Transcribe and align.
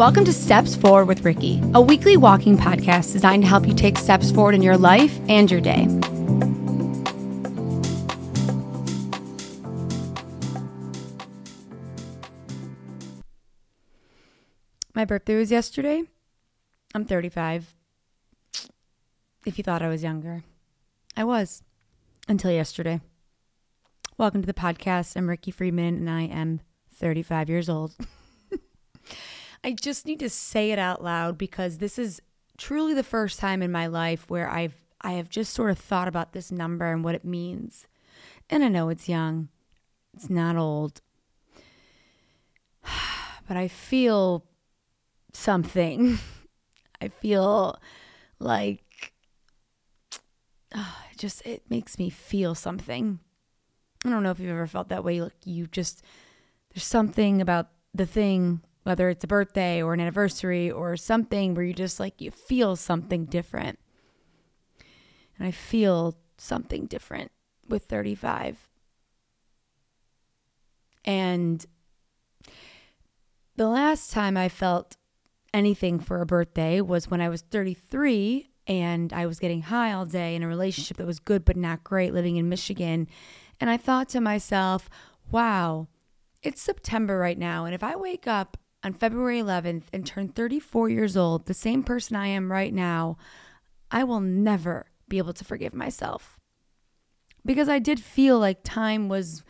Welcome 0.00 0.24
to 0.24 0.32
Steps 0.32 0.74
Forward 0.74 1.08
with 1.08 1.26
Ricky, 1.26 1.60
a 1.74 1.80
weekly 1.82 2.16
walking 2.16 2.56
podcast 2.56 3.12
designed 3.12 3.42
to 3.42 3.48
help 3.50 3.68
you 3.68 3.74
take 3.74 3.98
steps 3.98 4.30
forward 4.30 4.54
in 4.54 4.62
your 4.62 4.78
life 4.78 5.20
and 5.28 5.50
your 5.50 5.60
day. 5.60 5.84
My 14.94 15.04
birthday 15.04 15.36
was 15.36 15.50
yesterday. 15.50 16.04
I'm 16.94 17.04
35. 17.04 17.74
If 19.44 19.58
you 19.58 19.64
thought 19.64 19.82
I 19.82 19.88
was 19.88 20.02
younger, 20.02 20.44
I 21.14 21.24
was 21.24 21.62
until 22.26 22.50
yesterday. 22.50 23.02
Welcome 24.16 24.40
to 24.40 24.46
the 24.46 24.54
podcast. 24.54 25.14
I'm 25.14 25.28
Ricky 25.28 25.50
Friedman 25.50 25.96
and 25.96 26.08
I 26.08 26.22
am 26.22 26.62
35 26.94 27.50
years 27.50 27.68
old. 27.68 27.96
I 29.62 29.72
just 29.72 30.06
need 30.06 30.20
to 30.20 30.30
say 30.30 30.70
it 30.70 30.78
out 30.78 31.02
loud 31.02 31.36
because 31.36 31.78
this 31.78 31.98
is 31.98 32.20
truly 32.56 32.94
the 32.94 33.02
first 33.02 33.38
time 33.38 33.62
in 33.62 33.72
my 33.72 33.86
life 33.86 34.28
where 34.28 34.48
I've 34.48 34.74
I 35.02 35.12
have 35.12 35.30
just 35.30 35.54
sort 35.54 35.70
of 35.70 35.78
thought 35.78 36.08
about 36.08 36.32
this 36.32 36.52
number 36.52 36.92
and 36.92 37.02
what 37.02 37.14
it 37.14 37.24
means. 37.24 37.86
And 38.50 38.62
I 38.62 38.68
know 38.68 38.90
it's 38.90 39.08
young. 39.08 39.48
It's 40.14 40.30
not 40.30 40.56
old. 40.56 41.00
But 43.48 43.56
I 43.56 43.66
feel 43.66 44.44
something. 45.32 46.20
I 47.00 47.08
feel 47.08 47.80
like 48.38 49.12
oh, 50.72 50.98
it 51.12 51.18
just 51.18 51.44
it 51.44 51.64
makes 51.68 51.98
me 51.98 52.10
feel 52.10 52.54
something. 52.54 53.18
I 54.04 54.10
don't 54.10 54.22
know 54.22 54.30
if 54.30 54.38
you've 54.38 54.50
ever 54.50 54.68
felt 54.68 54.88
that 54.90 55.02
way. 55.02 55.20
Like 55.20 55.32
you 55.44 55.66
just 55.66 56.04
there's 56.72 56.84
something 56.84 57.40
about 57.40 57.70
the 57.92 58.06
thing, 58.06 58.60
whether 58.82 59.08
it's 59.08 59.24
a 59.24 59.28
birthday 59.28 59.82
or 59.82 59.92
an 59.92 60.00
anniversary 60.00 60.70
or 60.70 60.96
something 60.96 61.54
where 61.54 61.64
you 61.64 61.74
just 61.74 62.00
like 62.00 62.20
you 62.20 62.30
feel 62.30 62.76
something 62.76 63.26
different. 63.26 63.78
And 65.38 65.46
I 65.46 65.50
feel 65.50 66.16
something 66.38 66.86
different 66.86 67.30
with 67.68 67.84
35. 67.84 68.68
And 71.04 71.64
the 73.56 73.68
last 73.68 74.10
time 74.10 74.36
I 74.36 74.48
felt 74.48 74.96
anything 75.52 75.98
for 75.98 76.20
a 76.20 76.26
birthday 76.26 76.80
was 76.80 77.10
when 77.10 77.20
I 77.20 77.28
was 77.28 77.42
33 77.42 78.50
and 78.66 79.12
I 79.12 79.26
was 79.26 79.38
getting 79.38 79.62
high 79.62 79.92
all 79.92 80.06
day 80.06 80.34
in 80.34 80.42
a 80.42 80.48
relationship 80.48 80.96
that 80.98 81.06
was 81.06 81.18
good 81.18 81.44
but 81.44 81.56
not 81.56 81.84
great 81.84 82.14
living 82.14 82.36
in 82.36 82.48
Michigan. 82.48 83.08
And 83.60 83.68
I 83.68 83.76
thought 83.76 84.08
to 84.10 84.20
myself, 84.20 84.88
wow, 85.30 85.88
it's 86.42 86.62
September 86.62 87.18
right 87.18 87.38
now. 87.38 87.64
And 87.64 87.74
if 87.74 87.82
I 87.82 87.96
wake 87.96 88.26
up 88.26 88.56
on 88.82 88.92
February 88.92 89.40
11th 89.40 89.84
and 89.92 90.06
turn 90.06 90.28
34 90.28 90.88
years 90.88 91.16
old, 91.16 91.46
the 91.46 91.54
same 91.54 91.82
person 91.82 92.16
I 92.16 92.28
am 92.28 92.50
right 92.50 92.72
now, 92.72 93.18
I 93.90 94.04
will 94.04 94.20
never 94.20 94.86
be 95.08 95.18
able 95.18 95.32
to 95.34 95.44
forgive 95.44 95.74
myself. 95.74 96.38
Because 97.44 97.68
I 97.68 97.78
did 97.78 98.00
feel 98.00 98.38
like 98.38 98.62
time 98.62 99.08
was 99.08 99.42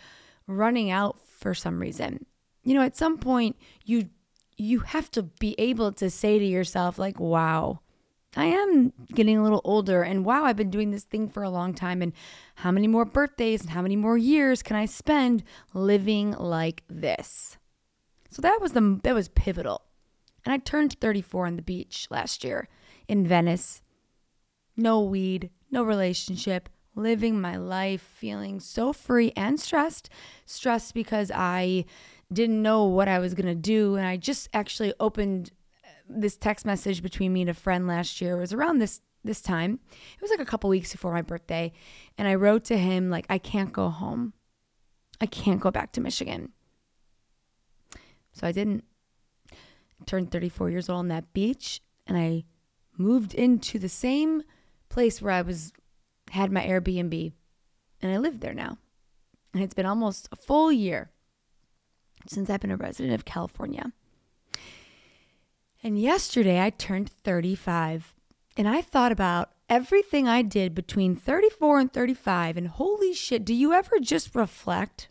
running 0.46 0.90
out 0.90 1.18
for 1.18 1.54
some 1.54 1.80
reason 1.80 2.26
you 2.64 2.74
know, 2.74 2.82
at 2.82 2.96
some 2.96 3.18
point 3.18 3.56
you 3.84 4.08
you 4.56 4.80
have 4.80 5.10
to 5.10 5.22
be 5.22 5.54
able 5.58 5.90
to 5.92 6.10
say 6.10 6.38
to 6.38 6.44
yourself 6.44 6.98
like, 6.98 7.18
"Wow, 7.18 7.80
I 8.36 8.46
am 8.46 8.92
getting 9.14 9.38
a 9.38 9.42
little 9.42 9.62
older 9.64 10.02
and 10.02 10.24
wow, 10.24 10.44
I've 10.44 10.56
been 10.56 10.70
doing 10.70 10.90
this 10.90 11.04
thing 11.04 11.28
for 11.28 11.42
a 11.42 11.50
long 11.50 11.72
time 11.74 12.02
and 12.02 12.12
how 12.56 12.70
many 12.70 12.86
more 12.86 13.04
birthdays 13.04 13.62
and 13.62 13.70
how 13.70 13.82
many 13.82 13.96
more 13.96 14.18
years 14.18 14.62
can 14.62 14.76
I 14.76 14.86
spend 14.86 15.42
living 15.74 16.32
like 16.32 16.82
this?" 16.88 17.56
So 18.30 18.40
that 18.42 18.60
was 18.60 18.72
the 18.72 19.00
that 19.02 19.14
was 19.14 19.28
pivotal. 19.28 19.82
And 20.44 20.52
I 20.52 20.58
turned 20.58 20.98
34 21.00 21.46
on 21.46 21.56
the 21.56 21.62
beach 21.62 22.06
last 22.10 22.44
year 22.44 22.68
in 23.08 23.26
Venice. 23.26 23.82
No 24.76 25.02
weed, 25.02 25.50
no 25.70 25.82
relationship, 25.82 26.68
living 26.94 27.40
my 27.40 27.56
life 27.56 28.00
feeling 28.00 28.60
so 28.60 28.92
free 28.92 29.32
and 29.36 29.60
stressed. 29.60 30.08
Stressed 30.46 30.94
because 30.94 31.30
I 31.34 31.84
didn't 32.32 32.62
know 32.62 32.84
what 32.84 33.08
I 33.08 33.19
was 33.19 33.34
going 33.34 33.46
to 33.46 33.54
do. 33.54 33.96
And 33.96 34.06
I 34.06 34.16
just 34.16 34.48
actually 34.54 34.94
opened 35.00 35.50
uh, 35.84 35.88
this 36.08 36.36
text 36.36 36.64
message 36.64 37.02
between 37.02 37.32
me 37.32 37.42
and 37.42 37.50
a 37.50 37.54
friend 37.54 37.86
last 37.86 38.20
year. 38.20 38.36
It 38.36 38.40
was 38.40 38.52
around 38.52 38.78
this 38.78 39.00
this 39.22 39.42
time. 39.42 39.80
It 39.90 40.22
was 40.22 40.30
like 40.30 40.40
a 40.40 40.46
couple 40.46 40.70
weeks 40.70 40.92
before 40.92 41.12
my 41.12 41.20
birthday. 41.20 41.72
And 42.16 42.26
I 42.26 42.36
wrote 42.36 42.64
to 42.64 42.78
him 42.78 43.10
like 43.10 43.26
I 43.28 43.36
can't 43.36 43.72
go 43.72 43.90
home. 43.90 44.32
I 45.20 45.26
can't 45.26 45.60
go 45.60 45.70
back 45.70 45.92
to 45.92 46.00
Michigan. 46.00 46.52
So 48.32 48.46
I 48.46 48.52
didn't. 48.52 48.84
turn 50.06 50.26
34 50.26 50.70
years 50.70 50.88
old 50.88 51.00
on 51.00 51.08
that 51.08 51.32
beach 51.32 51.82
and 52.06 52.16
I 52.16 52.44
moved 52.96 53.34
into 53.34 53.78
the 53.78 53.88
same 53.88 54.42
place 54.88 55.20
where 55.20 55.32
I 55.32 55.42
was 55.42 55.72
had 56.30 56.50
my 56.52 56.64
Airbnb 56.64 57.32
and 58.00 58.12
I 58.12 58.19
live 58.19 58.40
there 58.40 58.54
now. 58.54 58.78
And 59.52 59.62
it's 59.62 59.74
been 59.74 59.86
almost 59.86 60.28
a 60.32 60.36
full 60.36 60.70
year 60.70 61.10
since 62.26 62.48
I've 62.48 62.60
been 62.60 62.70
a 62.70 62.76
resident 62.76 63.14
of 63.14 63.24
California. 63.24 63.92
And 65.82 65.98
yesterday 65.98 66.62
I 66.62 66.70
turned 66.70 67.10
35 67.10 68.14
and 68.56 68.69
I 68.69 68.82
thought 68.82 69.12
about 69.12 69.50
everything 69.69 70.28
I 70.28 70.42
did 70.42 70.74
between 70.74 71.16
34 71.16 71.80
and 71.80 71.92
35 71.92 72.56
and 72.56 72.69
holy 72.69 73.14
shit, 73.14 73.44
do 73.44 73.54
you 73.54 73.72
ever 73.72 73.98
just 74.00 74.34
reflect 74.34 75.08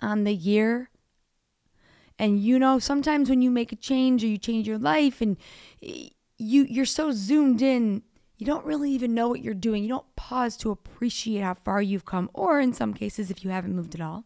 on 0.00 0.24
the 0.24 0.34
year? 0.34 0.90
And 2.18 2.40
you 2.40 2.58
know, 2.58 2.78
sometimes 2.78 3.28
when 3.28 3.42
you 3.42 3.50
make 3.50 3.72
a 3.72 3.76
change 3.76 4.22
or 4.22 4.28
you 4.28 4.38
change 4.38 4.68
your 4.68 4.78
life 4.78 5.20
and 5.20 5.36
you 5.80 6.10
you're 6.38 6.84
so 6.84 7.12
zoomed 7.12 7.60
in, 7.60 8.02
you 8.36 8.46
don't 8.46 8.64
really 8.64 8.90
even 8.90 9.14
know 9.14 9.28
what 9.28 9.42
you're 9.42 9.54
doing. 9.54 9.82
You 9.82 9.88
don't 9.88 10.16
pause 10.16 10.56
to 10.58 10.70
appreciate 10.70 11.42
how 11.42 11.54
far 11.54 11.82
you've 11.82 12.04
come 12.04 12.30
or 12.32 12.60
in 12.60 12.72
some 12.72 12.94
cases 12.94 13.30
if 13.30 13.44
you 13.44 13.50
haven't 13.50 13.74
moved 13.74 13.94
at 13.94 14.00
all. 14.00 14.24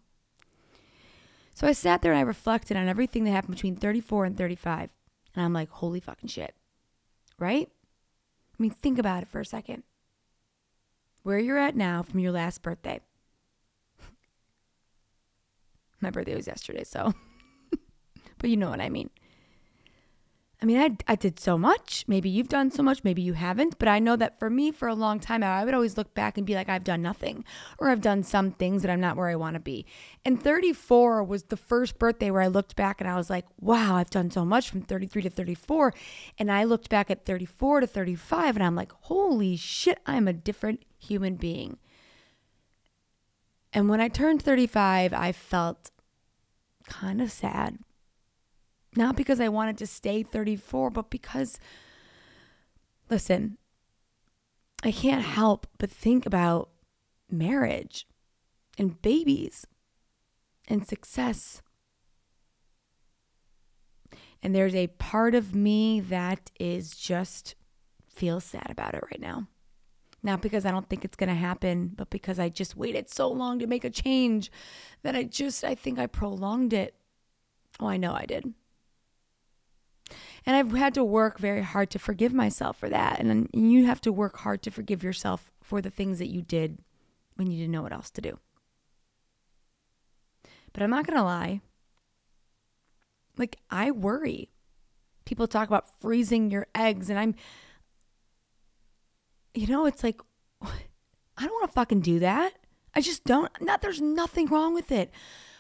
So 1.55 1.67
I 1.67 1.73
sat 1.73 2.03
there 2.03 2.13
and 2.13 2.21
I 2.21 2.23
reflected 2.23 2.77
on 2.77 2.89
everything 2.89 3.25
that 3.25 3.33
happened 3.33 3.57
between 3.57 3.77
34 3.77 4.27
and 4.27 4.39
35. 4.39 4.91
And 5.35 5.45
I'm 5.45 5.53
like, 5.53 5.71
holy 5.71 6.01
fucking 6.01 6.29
shit. 6.29 6.55
Right? 7.39 7.69
I 7.69 8.63
mean, 8.63 8.71
think 8.71 8.99
about 8.99 9.23
it 9.23 9.29
for 9.29 9.41
a 9.41 9.45
second. 9.45 9.83
Where 11.23 11.39
you're 11.39 11.59
at 11.59 11.77
now 11.77 12.03
from 12.03 12.21
your 12.21 12.33
last 12.33 12.63
birthday. 12.63 13.01
My 16.01 16.11
birthday 16.11 16.37
was 16.37 16.47
yesterday, 16.47 16.85
so. 16.85 17.13
But 18.39 18.51
you 18.51 18.57
know 18.57 18.71
what 18.71 18.81
I 18.81 18.89
mean. 18.89 19.11
I 20.61 20.67
mean, 20.67 20.79
I, 20.79 21.13
I 21.13 21.15
did 21.15 21.39
so 21.39 21.57
much. 21.57 22.05
Maybe 22.09 22.29
you've 22.29 22.49
done 22.49 22.73
so 22.73 22.83
much, 22.83 23.05
maybe 23.05 23.23
you 23.23 23.35
haven't. 23.35 23.79
But 23.79 23.87
I 23.87 24.01
know 24.01 24.17
that 24.17 24.41
for 24.41 24.51
me, 24.51 24.73
for 24.73 24.89
a 24.89 24.95
long 24.95 25.21
time, 25.21 25.45
I 25.45 25.65
would 25.65 25.75
always 25.75 25.97
look 25.97 26.15
back 26.15 26.37
and 26.37 26.45
be 26.45 26.57
like, 26.57 26.69
I've 26.69 26.83
done 26.83 27.01
nothing, 27.01 27.45
or 27.79 27.91
I've 27.91 28.01
done 28.01 28.25
some 28.25 28.51
things 28.51 28.83
that 28.83 28.91
I'm 28.91 29.01
not 29.01 29.17
where 29.17 29.29
I 29.29 29.37
want 29.37 29.55
to 29.55 29.61
be. 29.61 29.87
And 30.25 30.43
34 30.43 31.23
was 31.23 31.45
the 31.45 31.57
first 31.57 31.97
birthday 31.97 32.33
where 32.33 32.43
I 32.43 32.49
looked 32.49 32.75
back 32.75 33.01
and 33.01 33.09
I 33.09 33.15
was 33.15 33.31
like, 33.31 33.45
wow, 33.61 33.95
I've 33.95 34.11
done 34.11 34.33
so 34.33 34.45
much 34.45 34.69
from 34.69 34.83
33 34.83 35.23
to 35.23 35.31
34. 35.31 35.95
And 36.39 36.51
I 36.51 36.65
looked 36.65 36.89
back 36.89 37.09
at 37.09 37.25
34 37.25 37.81
to 37.81 37.87
35 37.87 38.57
and 38.57 38.65
I'm 38.65 38.75
like, 38.75 38.91
holy 39.03 39.57
shit, 39.57 40.01
I'm 40.07 40.27
a 40.27 40.33
different 40.33 40.83
human 40.99 41.37
being. 41.37 41.79
And 43.73 43.89
when 43.89 44.01
I 44.01 44.09
turned 44.09 44.43
35, 44.43 45.13
I 45.13 45.31
felt 45.31 45.93
kind 46.89 47.21
of 47.21 47.31
sad 47.31 47.79
not 48.99 49.17
because 49.17 49.41
I 49.41 49.49
wanted 49.49 49.79
to 49.79 49.87
stay 49.87 50.23
34, 50.23 50.91
but 50.91 51.09
because, 51.09 51.59
listen, 53.09 53.57
I 54.83 54.93
can't 54.93 55.25
help 55.25 55.67
but 55.79 55.91
think 55.91 56.27
about 56.27 56.69
marriage 57.31 58.07
and 58.77 59.01
babies 59.01 59.67
and 60.69 60.87
success. 60.87 61.63
And 64.43 64.55
there's 64.55 64.75
a 64.75 64.89
part 64.89 65.35
of 65.35 65.55
me 65.55 66.01
that 66.01 66.51
is 66.61 66.97
just 66.97 67.55
feels 68.09 68.45
sad 68.45 68.67
about 68.69 68.95
it 68.95 69.03
right 69.05 69.21
now. 69.21 69.49
Not 70.23 70.43
because 70.43 70.67
I 70.67 70.73
don't 70.73 70.89
think 70.89 71.05
it's 71.05 71.17
going 71.17 71.29
to 71.29 71.35
happen, 71.35 71.93
but 71.97 72.11
because 72.11 72.41
I 72.41 72.49
just 72.49 72.77
waited 72.77 73.09
so 73.09 73.29
long 73.29 73.61
to 73.61 73.67
make 73.69 73.85
a 73.85 73.91
change 73.91 74.51
that 75.03 75.15
I 75.15 75.23
just, 75.23 75.63
I 75.63 75.77
think 75.77 75.99
I 75.99 76.07
prolonged 76.07 76.73
it. 76.73 76.97
Oh, 77.79 77.87
I 77.87 77.97
know 77.97 78.13
I 78.13 78.27
did. 78.27 78.55
And 80.47 80.57
I've 80.57 80.73
had 80.73 80.95
to 80.95 81.05
work 81.05 81.39
very 81.39 81.63
hard 81.63 81.91
to 81.91 81.99
forgive 81.99 82.33
myself 82.33 82.79
for 82.79 82.89
that. 82.89 83.21
And, 83.21 83.49
and 83.53 83.73
you 83.73 83.87
have 83.87 84.01
to 84.03 84.13
work 84.13 84.39
hard 84.39 84.63
to 84.63 84.71
forgive 84.71 85.03
yourself 85.03 85.51
for 85.63 85.81
the 85.81 85.91
things 85.91 86.19
that 86.19 86.29
you 86.29 86.43
did 86.43 86.79
when 87.37 87.51
you 87.51 87.59
didn't 87.59 87.73
know 87.73 87.83
what 87.83 87.93
else 87.93 88.11
to 88.11 88.21
do. 88.21 88.39
But 90.73 90.83
I'm 90.83 90.91
not 90.91 91.07
going 91.07 91.19
to 91.19 91.25
lie. 91.25 91.61
Like, 93.37 93.57
I 93.71 93.91
worry. 93.91 94.51
People 95.25 95.47
talk 95.47 95.69
about 95.69 96.01
freezing 96.01 96.51
your 96.51 96.67
eggs, 96.75 97.11
and 97.11 97.19
I'm, 97.19 97.35
you 99.55 99.67
know, 99.67 99.87
it's 99.87 100.03
like, 100.03 100.21
I 100.63 101.43
don't 101.43 101.53
want 101.53 101.69
to 101.69 101.73
fucking 101.73 102.01
do 102.01 102.19
that. 102.19 102.55
I 102.95 103.01
just 103.01 103.25
don't. 103.25 103.51
Not, 103.61 103.81
there's 103.81 104.01
nothing 104.01 104.47
wrong 104.47 104.75
with 104.75 104.91
it. 104.91 105.13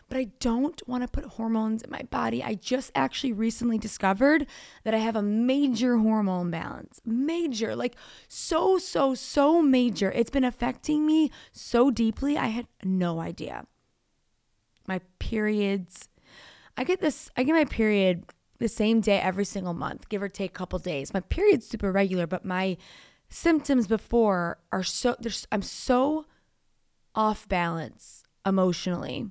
But 0.08 0.18
I 0.18 0.24
don't 0.40 0.80
want 0.88 1.02
to 1.02 1.08
put 1.08 1.32
hormones 1.32 1.82
in 1.82 1.90
my 1.90 2.02
body. 2.10 2.42
I 2.42 2.54
just 2.54 2.90
actually 2.94 3.32
recently 3.32 3.78
discovered 3.78 4.46
that 4.84 4.94
I 4.94 4.98
have 4.98 5.16
a 5.16 5.22
major 5.22 5.98
hormone 5.98 6.50
balance. 6.50 7.00
Major, 7.04 7.76
like 7.76 7.94
so, 8.26 8.78
so, 8.78 9.14
so 9.14 9.60
major. 9.60 10.10
It's 10.12 10.30
been 10.30 10.44
affecting 10.44 11.06
me 11.06 11.30
so 11.52 11.90
deeply. 11.90 12.38
I 12.38 12.46
had 12.46 12.66
no 12.82 13.20
idea. 13.20 13.66
My 14.86 15.00
periods, 15.18 16.08
I 16.76 16.84
get 16.84 17.00
this, 17.00 17.30
I 17.36 17.42
get 17.42 17.52
my 17.52 17.66
period 17.66 18.24
the 18.58 18.68
same 18.68 19.00
day 19.00 19.20
every 19.20 19.44
single 19.44 19.74
month, 19.74 20.08
give 20.08 20.22
or 20.22 20.28
take 20.28 20.50
a 20.50 20.54
couple 20.54 20.78
days. 20.78 21.12
My 21.12 21.20
period's 21.20 21.66
super 21.66 21.92
regular, 21.92 22.26
but 22.26 22.44
my 22.44 22.76
symptoms 23.28 23.86
before 23.86 24.58
are 24.72 24.82
so 24.82 25.16
I'm 25.52 25.62
so 25.62 26.24
off 27.14 27.48
balance 27.48 28.24
emotionally. 28.46 29.30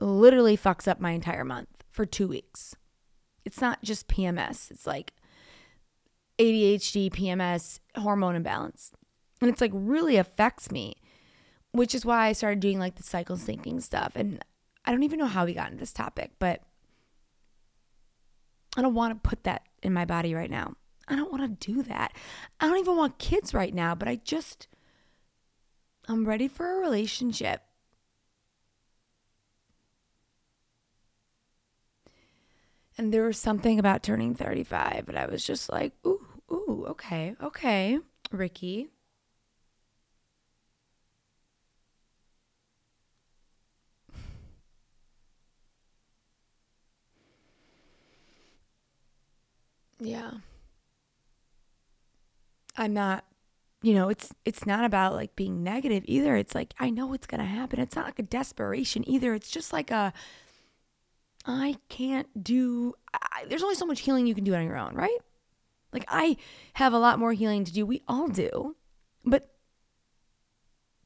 It 0.00 0.04
literally 0.04 0.56
fucks 0.56 0.86
up 0.86 1.00
my 1.00 1.12
entire 1.12 1.44
month 1.44 1.84
for 1.90 2.04
2 2.04 2.28
weeks. 2.28 2.74
It's 3.44 3.60
not 3.60 3.82
just 3.82 4.08
PMS. 4.08 4.70
It's 4.70 4.86
like 4.86 5.12
ADHD, 6.38 7.10
PMS, 7.10 7.80
hormone 7.96 8.36
imbalance. 8.36 8.92
And 9.40 9.50
it's 9.50 9.60
like 9.60 9.70
really 9.74 10.16
affects 10.16 10.70
me, 10.70 10.96
which 11.72 11.94
is 11.94 12.04
why 12.04 12.26
I 12.26 12.32
started 12.32 12.60
doing 12.60 12.78
like 12.78 12.96
the 12.96 13.02
cycle 13.02 13.36
syncing 13.36 13.82
stuff. 13.82 14.12
And 14.14 14.44
I 14.84 14.90
don't 14.90 15.02
even 15.02 15.18
know 15.18 15.26
how 15.26 15.44
we 15.44 15.54
got 15.54 15.68
into 15.68 15.80
this 15.80 15.92
topic, 15.92 16.32
but 16.38 16.62
I 18.76 18.82
don't 18.82 18.94
want 18.94 19.14
to 19.14 19.28
put 19.28 19.44
that 19.44 19.62
in 19.82 19.92
my 19.92 20.04
body 20.04 20.34
right 20.34 20.50
now. 20.50 20.74
I 21.08 21.16
don't 21.16 21.30
want 21.30 21.60
to 21.60 21.72
do 21.72 21.82
that. 21.84 22.12
I 22.60 22.66
don't 22.66 22.78
even 22.78 22.96
want 22.96 23.18
kids 23.18 23.54
right 23.54 23.72
now, 23.72 23.94
but 23.94 24.08
I 24.08 24.16
just, 24.16 24.68
I'm 26.08 26.26
ready 26.26 26.48
for 26.48 26.70
a 26.70 26.80
relationship. 26.80 27.62
And 32.98 33.12
there 33.12 33.24
was 33.24 33.38
something 33.38 33.78
about 33.78 34.02
turning 34.02 34.34
35, 34.34 35.04
but 35.06 35.16
I 35.16 35.26
was 35.26 35.44
just 35.44 35.70
like, 35.70 35.92
ooh, 36.06 36.26
ooh, 36.50 36.86
okay, 36.88 37.36
okay, 37.42 37.98
Ricky. 38.30 38.88
Yeah. 50.00 50.30
I'm 52.76 52.92
not 52.94 53.24
you 53.82 53.94
know, 53.94 54.08
it's 54.10 54.34
it's 54.44 54.66
not 54.66 54.84
about 54.84 55.14
like 55.14 55.36
being 55.36 55.62
negative 55.62 56.04
either. 56.06 56.36
It's 56.36 56.54
like 56.54 56.74
I 56.80 56.90
know 56.90 57.12
it's 57.14 57.26
going 57.28 57.40
to 57.40 57.46
happen. 57.46 57.80
It's 57.80 57.96
not 57.96 58.06
like 58.06 58.18
a 58.18 58.24
desperation 58.24 59.08
either. 59.08 59.34
It's 59.34 59.50
just 59.50 59.72
like 59.72 59.90
a 59.92 60.12
I 61.46 61.76
can't 61.88 62.42
do 62.42 62.94
I, 63.14 63.44
there's 63.46 63.62
only 63.62 63.74
so 63.76 63.86
much 63.86 64.00
healing 64.00 64.26
you 64.26 64.34
can 64.34 64.44
do 64.44 64.54
on 64.54 64.64
your 64.64 64.76
own, 64.76 64.94
right? 64.94 65.18
Like 65.92 66.04
I 66.08 66.36
have 66.74 66.92
a 66.92 66.98
lot 66.98 67.18
more 67.18 67.32
healing 67.32 67.64
to 67.64 67.72
do. 67.72 67.86
We 67.86 68.02
all 68.08 68.28
do. 68.28 68.76
But 69.24 69.50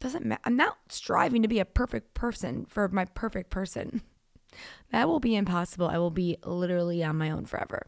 doesn't 0.01 0.25
matter. 0.25 0.41
I'm 0.45 0.57
not 0.57 0.79
striving 0.89 1.43
to 1.43 1.49
be 1.49 1.61
a 1.61 1.65
perfect 1.65 2.15
person 2.15 2.67
for 2.69 2.89
my 2.89 3.05
perfect 3.05 3.51
person. 3.51 4.03
That 4.91 5.07
will 5.07 5.21
be 5.21 5.37
impossible. 5.37 5.87
I 5.87 5.99
will 5.99 6.11
be 6.11 6.37
literally 6.45 7.05
on 7.05 7.17
my 7.17 7.31
own 7.31 7.45
forever. 7.45 7.87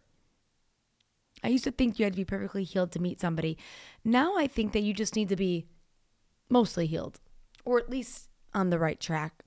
I 1.42 1.48
used 1.48 1.64
to 1.64 1.72
think 1.72 1.98
you 1.98 2.04
had 2.04 2.12
to 2.12 2.18
be 2.18 2.24
perfectly 2.24 2.62
healed 2.62 2.92
to 2.92 3.02
meet 3.02 3.20
somebody. 3.20 3.58
Now 4.04 4.36
I 4.36 4.46
think 4.46 4.72
that 4.72 4.84
you 4.84 4.94
just 4.94 5.16
need 5.16 5.28
to 5.30 5.34
be 5.34 5.66
mostly 6.48 6.86
healed 6.86 7.18
or 7.64 7.80
at 7.80 7.90
least 7.90 8.28
on 8.54 8.70
the 8.70 8.78
right 8.78 9.00
track. 9.00 9.42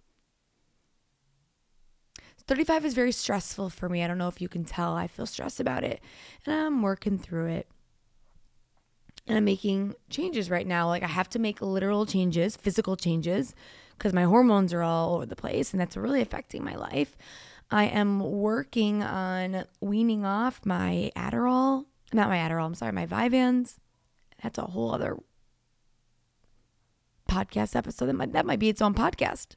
35 2.47 2.85
is 2.85 2.93
very 2.93 3.11
stressful 3.11 3.69
for 3.69 3.89
me. 3.89 4.03
I 4.03 4.07
don't 4.07 4.17
know 4.17 4.27
if 4.27 4.41
you 4.41 4.47
can 4.47 4.65
tell. 4.65 4.93
I 4.93 5.07
feel 5.07 5.25
stressed 5.25 5.59
about 5.59 5.83
it 5.83 5.99
and 6.45 6.55
I'm 6.55 6.81
working 6.81 7.17
through 7.17 7.47
it. 7.47 7.67
And 9.27 9.37
I'm 9.37 9.45
making 9.45 9.95
changes 10.11 10.51
right 10.51 10.67
now. 10.67 10.87
Like 10.87 11.01
I 11.01 11.07
have 11.07 11.29
to 11.29 11.39
make 11.39 11.61
literal 11.61 12.05
changes, 12.05 12.55
physical 12.55 12.95
changes, 12.95 13.55
because 13.97 14.13
my 14.13 14.23
hormones 14.23 14.71
are 14.73 14.83
all 14.83 15.15
over 15.15 15.25
the 15.25 15.35
place 15.35 15.73
and 15.73 15.81
that's 15.81 15.97
really 15.97 16.21
affecting 16.21 16.63
my 16.63 16.75
life. 16.75 17.17
I 17.71 17.85
am 17.85 18.19
working 18.19 19.01
on 19.01 19.65
weaning 19.81 20.25
off 20.25 20.63
my 20.65 21.11
Adderall. 21.15 21.85
Not 22.13 22.29
my 22.29 22.37
Adderall, 22.37 22.67
I'm 22.67 22.75
sorry, 22.75 22.91
my 22.91 23.07
Vyvanse. 23.07 23.77
That's 24.43 24.59
a 24.59 24.63
whole 24.65 24.93
other 24.93 25.17
podcast 27.27 27.75
episode. 27.75 28.05
That 28.05 28.13
might, 28.13 28.33
that 28.33 28.45
might 28.45 28.59
be 28.59 28.69
its 28.69 28.83
own 28.83 28.93
podcast. 28.93 29.55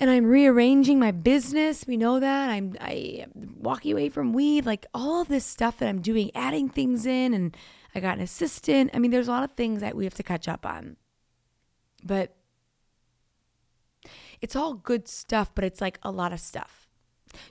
And 0.00 0.10
I'm 0.10 0.26
rearranging 0.26 1.00
my 1.00 1.10
business. 1.10 1.84
We 1.86 1.96
know 1.96 2.20
that. 2.20 2.50
I'm 2.50 2.76
I 2.80 3.26
walking 3.34 3.92
away 3.92 4.08
from 4.08 4.32
weed, 4.32 4.64
like 4.64 4.86
all 4.94 5.24
this 5.24 5.44
stuff 5.44 5.78
that 5.78 5.88
I'm 5.88 6.00
doing, 6.00 6.30
adding 6.34 6.68
things 6.68 7.04
in, 7.04 7.34
and 7.34 7.56
I 7.94 8.00
got 8.00 8.18
an 8.18 8.22
assistant. 8.22 8.90
I 8.94 9.00
mean, 9.00 9.10
there's 9.10 9.28
a 9.28 9.32
lot 9.32 9.42
of 9.42 9.52
things 9.52 9.80
that 9.80 9.96
we 9.96 10.04
have 10.04 10.14
to 10.14 10.22
catch 10.22 10.46
up 10.46 10.64
on. 10.64 10.96
But 12.04 12.36
it's 14.40 14.54
all 14.54 14.74
good 14.74 15.08
stuff, 15.08 15.52
but 15.52 15.64
it's 15.64 15.80
like 15.80 15.98
a 16.02 16.12
lot 16.12 16.32
of 16.32 16.38
stuff. 16.38 16.88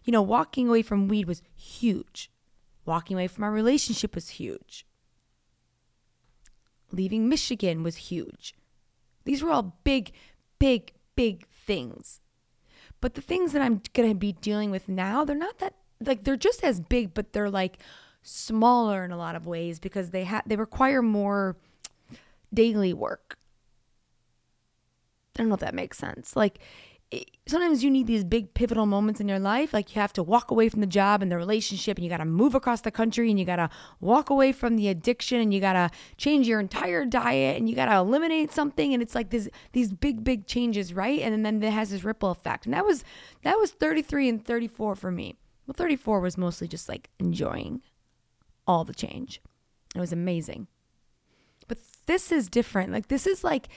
You 0.05 0.11
know, 0.11 0.21
walking 0.21 0.69
away 0.69 0.81
from 0.81 1.09
weed 1.09 1.27
was 1.27 1.41
huge. 1.53 2.31
Walking 2.85 3.17
away 3.17 3.27
from 3.27 3.43
our 3.43 3.51
relationship 3.51 4.15
was 4.15 4.29
huge. 4.29 4.85
Leaving 6.91 7.27
Michigan 7.27 7.83
was 7.83 7.97
huge. 7.97 8.55
These 9.25 9.43
were 9.43 9.51
all 9.51 9.75
big, 9.83 10.13
big, 10.57 10.93
big 11.15 11.45
things. 11.49 12.21
But 13.01 13.13
the 13.13 13.21
things 13.21 13.53
that 13.53 13.61
I'm 13.61 13.81
going 13.93 14.09
to 14.09 14.15
be 14.15 14.33
dealing 14.33 14.71
with 14.71 14.89
now, 14.89 15.23
they're 15.23 15.35
not 15.35 15.59
that 15.59 15.73
like 15.99 16.23
they're 16.23 16.37
just 16.37 16.63
as 16.63 16.79
big, 16.79 17.13
but 17.13 17.33
they're 17.33 17.49
like 17.49 17.79
smaller 18.21 19.05
in 19.05 19.11
a 19.11 19.17
lot 19.17 19.35
of 19.35 19.47
ways 19.47 19.79
because 19.79 20.09
they 20.09 20.23
have 20.23 20.43
they 20.45 20.55
require 20.55 21.01
more 21.01 21.55
daily 22.53 22.93
work. 22.93 23.37
I 25.35 25.43
don't 25.43 25.49
know 25.49 25.55
if 25.55 25.61
that 25.61 25.75
makes 25.75 25.97
sense. 25.97 26.35
Like 26.35 26.59
sometimes 27.47 27.83
you 27.83 27.89
need 27.89 28.07
these 28.07 28.23
big 28.23 28.53
pivotal 28.53 28.85
moments 28.85 29.21
in 29.21 29.27
your 29.27 29.39
life. 29.39 29.73
Like 29.73 29.95
you 29.95 30.01
have 30.01 30.13
to 30.13 30.23
walk 30.23 30.51
away 30.51 30.67
from 30.67 30.81
the 30.81 30.87
job 30.87 31.21
and 31.21 31.31
the 31.31 31.37
relationship, 31.37 31.97
and 31.97 32.03
you 32.03 32.09
got 32.09 32.17
to 32.17 32.25
move 32.25 32.53
across 32.53 32.81
the 32.81 32.91
country, 32.91 33.29
and 33.29 33.39
you 33.39 33.45
got 33.45 33.57
to 33.57 33.69
walk 33.99 34.29
away 34.29 34.51
from 34.51 34.75
the 34.75 34.89
addiction, 34.89 35.39
and 35.39 35.53
you 35.53 35.61
got 35.61 35.73
to 35.73 35.89
change 36.17 36.47
your 36.47 36.59
entire 36.59 37.05
diet, 37.05 37.57
and 37.57 37.69
you 37.69 37.75
got 37.75 37.85
to 37.85 37.95
eliminate 37.95 38.51
something. 38.51 38.93
And 38.93 39.01
it's 39.01 39.15
like 39.15 39.29
this 39.29 39.49
these 39.71 39.91
big 39.91 40.23
big 40.23 40.47
changes, 40.47 40.93
right? 40.93 41.21
And 41.21 41.45
then 41.45 41.63
it 41.63 41.71
has 41.71 41.91
this 41.91 42.03
ripple 42.03 42.31
effect. 42.31 42.65
And 42.65 42.73
that 42.73 42.85
was 42.85 43.03
that 43.43 43.57
was 43.57 43.71
33 43.71 44.29
and 44.29 44.45
34 44.45 44.95
for 44.95 45.11
me. 45.11 45.35
Well, 45.65 45.75
34 45.75 46.19
was 46.19 46.37
mostly 46.37 46.67
just 46.67 46.89
like 46.89 47.09
enjoying 47.19 47.81
all 48.65 48.83
the 48.83 48.93
change. 48.93 49.41
It 49.95 49.99
was 49.99 50.11
amazing. 50.11 50.67
But 51.67 51.79
this 52.05 52.31
is 52.31 52.49
different. 52.49 52.91
Like 52.91 53.07
this 53.07 53.25
is 53.25 53.43
like 53.43 53.69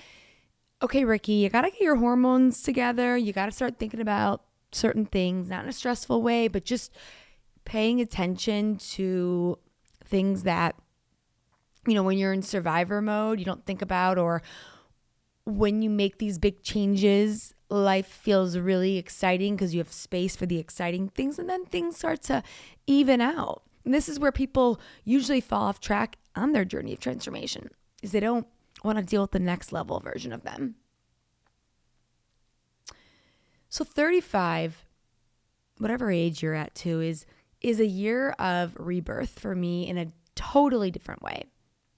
okay, 0.83 1.05
Ricky, 1.05 1.33
you 1.33 1.49
got 1.49 1.63
to 1.63 1.71
get 1.71 1.81
your 1.81 1.97
hormones 1.97 2.63
together. 2.63 3.17
You 3.17 3.33
got 3.33 3.47
to 3.47 3.53
start 3.53 3.79
thinking 3.79 4.01
about 4.01 4.43
certain 4.73 5.05
things, 5.05 5.49
not 5.49 5.65
in 5.65 5.69
a 5.69 5.73
stressful 5.73 6.23
way, 6.23 6.49
but 6.49 6.65
just 6.65 6.93
paying 7.65 8.01
attention 8.01 8.77
to 8.77 9.59
things 10.05 10.45
that, 10.45 10.77
you 11.87 11.95
know, 11.95 12.03
when 12.03 12.19
you're 12.19 12.33
in 12.33 12.43
survivor 12.43 13.03
mode, 13.03 13.39
you 13.39 13.45
don't 13.45 13.67
think 13.67 13.83
about, 13.83 14.19
or 14.19 14.43
when 15.45 15.83
you 15.83 15.91
make 15.91 16.19
these 16.19 16.39
big 16.39 16.63
changes, 16.63 17.55
life 17.69 18.07
feels 18.07 18.57
really 18.57 18.97
exciting 18.97 19.57
because 19.57 19.75
you 19.75 19.81
have 19.81 19.93
space 19.93 20.37
for 20.37 20.47
the 20.47 20.59
exciting 20.59 21.09
things, 21.09 21.39
and 21.39 21.49
then 21.49 21.65
things 21.65 21.97
start 21.97 22.23
to 22.23 22.43
even 22.87 23.21
out. 23.21 23.63
And 23.85 23.95
this 23.95 24.09
is 24.09 24.19
where 24.19 24.33
people 24.33 24.81
usually 25.05 25.41
fall 25.41 25.63
off 25.63 25.81
track 25.81 26.19
on 26.37 26.53
their 26.53 26.65
journey 26.65 26.93
of 26.93 27.01
transformation, 27.01 27.71
is 28.03 28.13
they 28.13 28.21
don't 28.21 28.47
want 28.85 28.99
to 28.99 29.05
deal 29.05 29.23
with 29.23 29.33
the 29.33 29.39
next 29.39 29.73
level 29.73 30.01
version 30.01 30.33
of 30.33 30.43
them. 30.43 30.77
So 33.69 33.85
35, 33.85 34.85
whatever 35.79 36.11
age 36.11 36.43
you're 36.43 36.55
at 36.55 36.75
too, 36.75 37.01
is 37.01 37.27
is 37.61 37.79
a 37.79 37.87
year 37.87 38.31
of 38.39 38.75
rebirth 38.79 39.39
for 39.39 39.55
me 39.55 39.87
in 39.87 39.99
a 39.99 40.09
totally 40.35 40.91
different 40.91 41.23
way. 41.23 41.45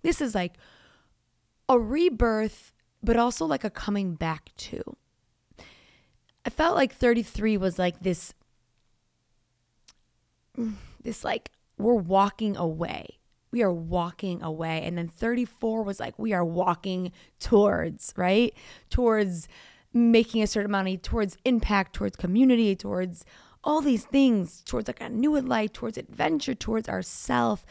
This 0.02 0.20
is 0.20 0.34
like 0.34 0.54
a 1.68 1.78
rebirth, 1.78 2.72
but 3.02 3.16
also 3.16 3.46
like 3.46 3.64
a 3.64 3.70
coming 3.70 4.14
back 4.14 4.50
to. 4.56 4.82
I 6.44 6.50
felt 6.50 6.74
like 6.74 6.92
33 6.92 7.56
was 7.56 7.78
like 7.78 8.00
this 8.00 8.34
this 11.02 11.24
like 11.24 11.50
we're 11.78 11.94
walking 11.94 12.56
away 12.56 13.18
we 13.52 13.62
are 13.62 13.72
walking 13.72 14.42
away. 14.42 14.82
And 14.82 14.98
then 14.98 15.06
34 15.06 15.82
was 15.84 16.00
like, 16.00 16.18
we 16.18 16.32
are 16.32 16.44
walking 16.44 17.12
towards, 17.38 18.12
right? 18.16 18.52
Towards 18.90 19.46
making 19.92 20.42
a 20.42 20.46
certain 20.46 20.70
money, 20.70 20.96
towards 20.96 21.36
impact, 21.44 21.92
towards 21.92 22.16
community, 22.16 22.74
towards 22.74 23.24
all 23.62 23.82
these 23.82 24.04
things, 24.04 24.62
towards 24.62 24.88
like 24.88 25.00
a 25.00 25.08
new 25.10 25.38
life, 25.38 25.72
towards 25.72 25.98
adventure, 25.98 26.54
towards 26.54 26.88
ourself. 26.88 27.64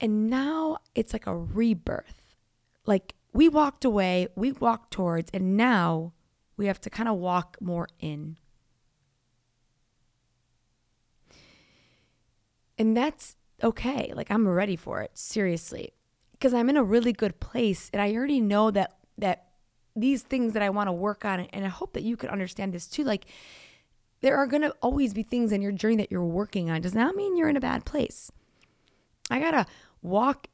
And 0.00 0.28
now 0.28 0.78
it's 0.94 1.12
like 1.12 1.26
a 1.28 1.36
rebirth. 1.36 2.34
Like 2.84 3.14
we 3.32 3.48
walked 3.48 3.84
away, 3.84 4.26
we 4.34 4.52
walked 4.52 4.92
towards, 4.92 5.30
and 5.32 5.56
now 5.56 6.12
We 6.56 6.66
have 6.66 6.80
to 6.82 6.90
kind 6.90 7.08
of 7.08 7.16
walk 7.16 7.56
more 7.60 7.88
in. 7.98 8.36
And 12.78 12.96
that's 12.96 13.36
okay. 13.62 14.12
Like 14.14 14.30
I'm 14.30 14.48
ready 14.48 14.76
for 14.76 15.00
it, 15.02 15.12
seriously. 15.14 15.92
Because 16.32 16.54
I'm 16.54 16.68
in 16.68 16.76
a 16.76 16.84
really 16.84 17.12
good 17.12 17.40
place 17.40 17.88
and 17.92 18.02
I 18.02 18.12
already 18.14 18.40
know 18.40 18.70
that 18.70 18.96
that 19.18 19.46
these 19.94 20.22
things 20.22 20.54
that 20.54 20.62
I 20.62 20.70
want 20.70 20.88
to 20.88 20.92
work 20.92 21.24
on 21.24 21.40
and 21.40 21.64
I 21.64 21.68
hope 21.68 21.92
that 21.92 22.02
you 22.02 22.16
could 22.16 22.30
understand 22.30 22.72
this 22.72 22.88
too. 22.88 23.04
Like 23.04 23.26
there 24.20 24.36
are 24.36 24.46
going 24.46 24.62
to 24.62 24.74
always 24.80 25.12
be 25.12 25.22
things 25.22 25.52
in 25.52 25.62
your 25.62 25.72
journey 25.72 25.96
that 25.96 26.10
you're 26.10 26.24
working 26.24 26.70
on. 26.70 26.80
Does 26.80 26.94
not 26.94 27.16
mean 27.16 27.36
you're 27.36 27.48
in 27.48 27.56
a 27.56 27.60
bad 27.60 27.84
place. 27.84 28.30
I 29.30 29.38
got 29.38 29.52
to 29.52 29.66
walk 30.00 30.48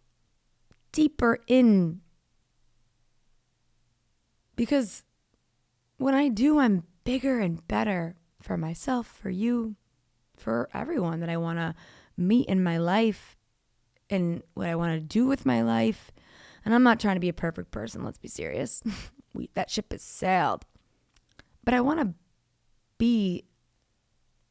deeper 0.93 1.39
in 1.47 2.01
because 4.57 5.05
when 5.99 6.15
I 6.15 6.29
do, 6.29 6.59
I'm 6.59 6.85
bigger 7.05 7.39
and 7.41 7.67
better 7.69 8.17
for 8.41 8.57
myself, 8.57 9.07
for 9.07 9.31
you, 9.31 9.77
for 10.37 10.69
everyone 10.75 11.21
that 11.21 11.29
I 11.29 11.37
want 11.37 11.59
to 11.59 11.75
meet 12.19 12.49
in 12.49 12.63
my 12.63 12.79
life 12.79 13.37
and 14.11 14.43
what 14.55 14.67
I 14.69 14.75
want 14.75 14.95
to 14.95 15.01
do 15.01 15.27
with 15.27 15.47
my 15.47 15.63
life. 15.63 16.11
And 16.65 16.75
I'm 16.75 16.83
not 16.83 17.01
trying 17.01 17.17
to 17.17 17.21
be 17.21 17.29
a 17.29 17.35
perfect 17.35 17.71
person, 17.71 18.05
let's 18.05 18.19
be 18.19 18.29
serious. 18.29 18.83
we, 19.35 19.51
that 19.55 19.71
ship 19.71 19.93
has 19.93 20.03
sailed. 20.03 20.65
But 21.65 21.75
I 21.75 21.81
want 21.81 22.01
to 22.01 22.15
be 22.99 23.45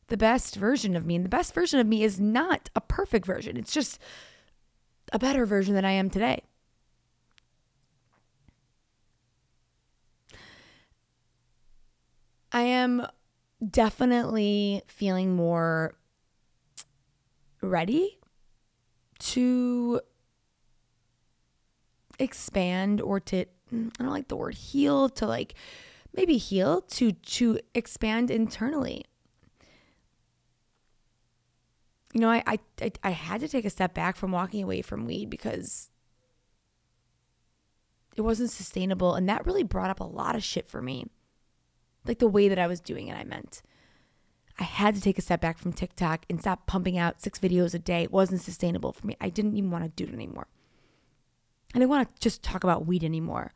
the 0.07 0.17
best 0.17 0.55
version 0.55 0.95
of 0.95 1.05
me. 1.05 1.15
And 1.15 1.25
the 1.25 1.29
best 1.29 1.53
version 1.53 1.79
of 1.79 1.87
me 1.87 2.03
is 2.03 2.19
not 2.19 2.69
a 2.75 2.81
perfect 2.81 3.25
version, 3.25 3.57
it's 3.57 3.73
just 3.73 3.99
a 5.13 5.19
better 5.19 5.45
version 5.45 5.73
than 5.73 5.85
I 5.85 5.91
am 5.91 6.09
today. 6.09 6.43
I 12.51 12.61
am 12.61 13.05
definitely 13.69 14.81
feeling 14.87 15.35
more 15.35 15.95
ready 17.67 18.19
to 19.19 20.01
expand 22.19 23.01
or 23.01 23.19
to 23.19 23.45
I 23.71 23.89
don't 23.99 24.09
like 24.09 24.27
the 24.27 24.35
word 24.35 24.55
heal 24.55 25.09
to 25.09 25.27
like 25.27 25.53
maybe 26.15 26.37
heal 26.37 26.81
to 26.81 27.11
to 27.11 27.59
expand 27.75 28.31
internally 28.31 29.05
you 32.17 32.21
know, 32.21 32.31
I, 32.31 32.43
I 32.81 32.91
I 33.03 33.11
had 33.11 33.41
to 33.41 33.47
take 33.47 33.63
a 33.63 33.69
step 33.69 33.93
back 33.93 34.15
from 34.15 34.31
walking 34.31 34.63
away 34.63 34.81
from 34.81 35.05
weed 35.05 35.29
because 35.29 35.91
it 38.15 38.21
wasn't 38.21 38.49
sustainable, 38.49 39.13
and 39.13 39.29
that 39.29 39.45
really 39.45 39.61
brought 39.61 39.91
up 39.91 39.99
a 39.99 40.05
lot 40.05 40.35
of 40.35 40.43
shit 40.43 40.67
for 40.67 40.81
me, 40.81 41.05
like 42.07 42.17
the 42.17 42.27
way 42.27 42.49
that 42.49 42.57
I 42.57 42.65
was 42.65 42.79
doing 42.79 43.07
it. 43.07 43.15
I 43.15 43.23
meant 43.23 43.61
I 44.59 44.63
had 44.63 44.95
to 44.95 45.01
take 45.01 45.17
a 45.17 45.21
step 45.21 45.39
back 45.41 45.59
from 45.59 45.71
TikTok 45.71 46.25
and 46.29 46.39
stop 46.39 46.65
pumping 46.65 46.97
out 46.97 47.21
six 47.21 47.37
videos 47.39 47.73
a 47.73 47.79
day. 47.79 48.03
It 48.03 48.11
wasn't 48.11 48.41
sustainable 48.41 48.91
for 48.91 49.05
me. 49.05 49.15
I 49.21 49.29
didn't 49.29 49.55
even 49.55 49.69
want 49.69 49.83
to 49.83 49.89
do 49.89 50.09
it 50.09 50.13
anymore. 50.13 50.47
I 51.75 51.79
didn't 51.79 51.91
want 51.91 52.15
to 52.15 52.21
just 52.21 52.41
talk 52.41 52.63
about 52.63 52.87
weed 52.87 53.03
anymore. 53.03 53.53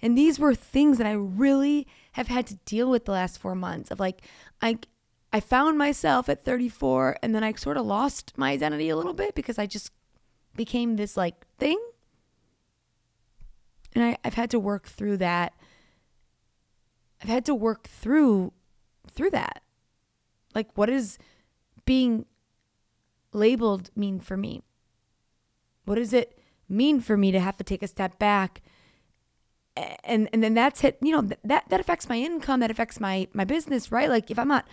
And 0.00 0.16
these 0.16 0.38
were 0.38 0.54
things 0.54 0.98
that 0.98 1.06
I 1.06 1.12
really 1.12 1.86
have 2.12 2.28
had 2.28 2.46
to 2.46 2.54
deal 2.64 2.88
with 2.88 3.04
the 3.04 3.12
last 3.12 3.38
four 3.38 3.54
months 3.54 3.90
of 3.90 4.00
like, 4.00 4.22
I 4.62 4.78
I 5.30 5.40
found 5.40 5.76
myself 5.76 6.28
at 6.30 6.42
34 6.42 7.18
and 7.22 7.34
then 7.34 7.44
I 7.44 7.52
sort 7.52 7.76
of 7.76 7.84
lost 7.84 8.32
my 8.36 8.50
identity 8.50 8.88
a 8.88 8.96
little 8.96 9.12
bit 9.12 9.34
because 9.34 9.58
I 9.58 9.66
just 9.66 9.92
became 10.56 10.96
this 10.96 11.16
like 11.16 11.46
thing. 11.58 11.78
And 13.94 14.04
I, 14.04 14.16
I've 14.24 14.34
had 14.34 14.50
to 14.50 14.58
work 14.58 14.86
through 14.86 15.18
that. 15.18 15.52
I've 17.22 17.28
had 17.28 17.44
to 17.46 17.54
work 17.54 17.88
through 17.88 18.52
through 19.10 19.30
that. 19.30 19.62
Like 20.54 20.68
what 20.74 20.86
does 20.86 21.18
being 21.84 22.26
labeled 23.32 23.90
mean 23.96 24.20
for 24.20 24.36
me? 24.36 24.62
What 25.84 25.96
does 25.96 26.12
it 26.12 26.38
mean 26.68 27.00
for 27.00 27.16
me 27.16 27.32
to 27.32 27.40
have 27.40 27.56
to 27.56 27.64
take 27.64 27.82
a 27.82 27.88
step 27.88 28.18
back? 28.18 28.62
And 30.02 30.28
and 30.32 30.42
then 30.42 30.54
that's 30.54 30.80
hit 30.80 30.98
you 31.00 31.12
know 31.12 31.28
that 31.44 31.64
that 31.68 31.80
affects 31.80 32.08
my 32.08 32.16
income 32.16 32.60
that 32.60 32.70
affects 32.70 32.98
my 32.98 33.28
my 33.32 33.44
business 33.44 33.92
right? 33.92 34.08
Like 34.08 34.30
if 34.30 34.38
i'm 34.38 34.48
not 34.48 34.66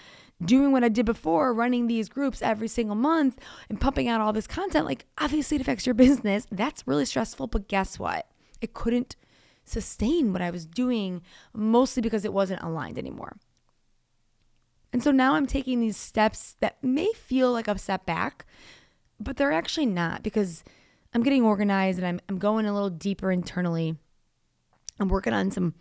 doing 0.43 0.71
what 0.71 0.83
i 0.83 0.89
did 0.89 1.05
before 1.05 1.53
running 1.53 1.87
these 1.87 2.09
groups 2.09 2.41
every 2.41 2.67
single 2.67 2.95
month 2.95 3.39
and 3.69 3.79
pumping 3.79 4.07
out 4.09 4.19
all 4.19 4.33
this 4.33 4.47
content 4.47 4.85
like 4.85 5.05
obviously 5.19 5.55
it 5.55 5.61
affects 5.61 5.85
your 5.85 5.93
business. 5.93 6.47
That's 6.51 6.87
really 6.87 7.05
stressful 7.05 7.47
but 7.47 7.67
guess 7.67 7.99
what? 7.99 8.27
It 8.61 8.73
couldn't 8.73 9.15
sustain 9.65 10.31
what 10.31 10.41
i 10.41 10.49
was 10.51 10.65
doing 10.65 11.21
mostly 11.53 12.01
because 12.01 12.23
it 12.23 12.33
wasn't 12.33 12.61
aligned 12.61 12.97
anymore 12.97 13.37
and 14.95 15.03
so 15.03 15.11
now 15.11 15.35
i'm 15.35 15.45
taking 15.45 15.81
these 15.81 15.97
steps 15.97 16.55
that 16.61 16.81
may 16.81 17.11
feel 17.13 17.51
like 17.51 17.67
a 17.67 17.77
step 17.77 18.05
back 18.05 18.45
but 19.19 19.35
they're 19.35 19.51
actually 19.51 19.85
not 19.85 20.23
because 20.23 20.63
i'm 21.13 21.21
getting 21.21 21.43
organized 21.43 21.99
and 21.99 22.07
i'm, 22.07 22.19
I'm 22.29 22.39
going 22.39 22.65
a 22.65 22.73
little 22.73 22.89
deeper 22.89 23.31
internally 23.31 23.97
I'm 24.99 25.09
working 25.09 25.33
on 25.33 25.51
some 25.51 25.73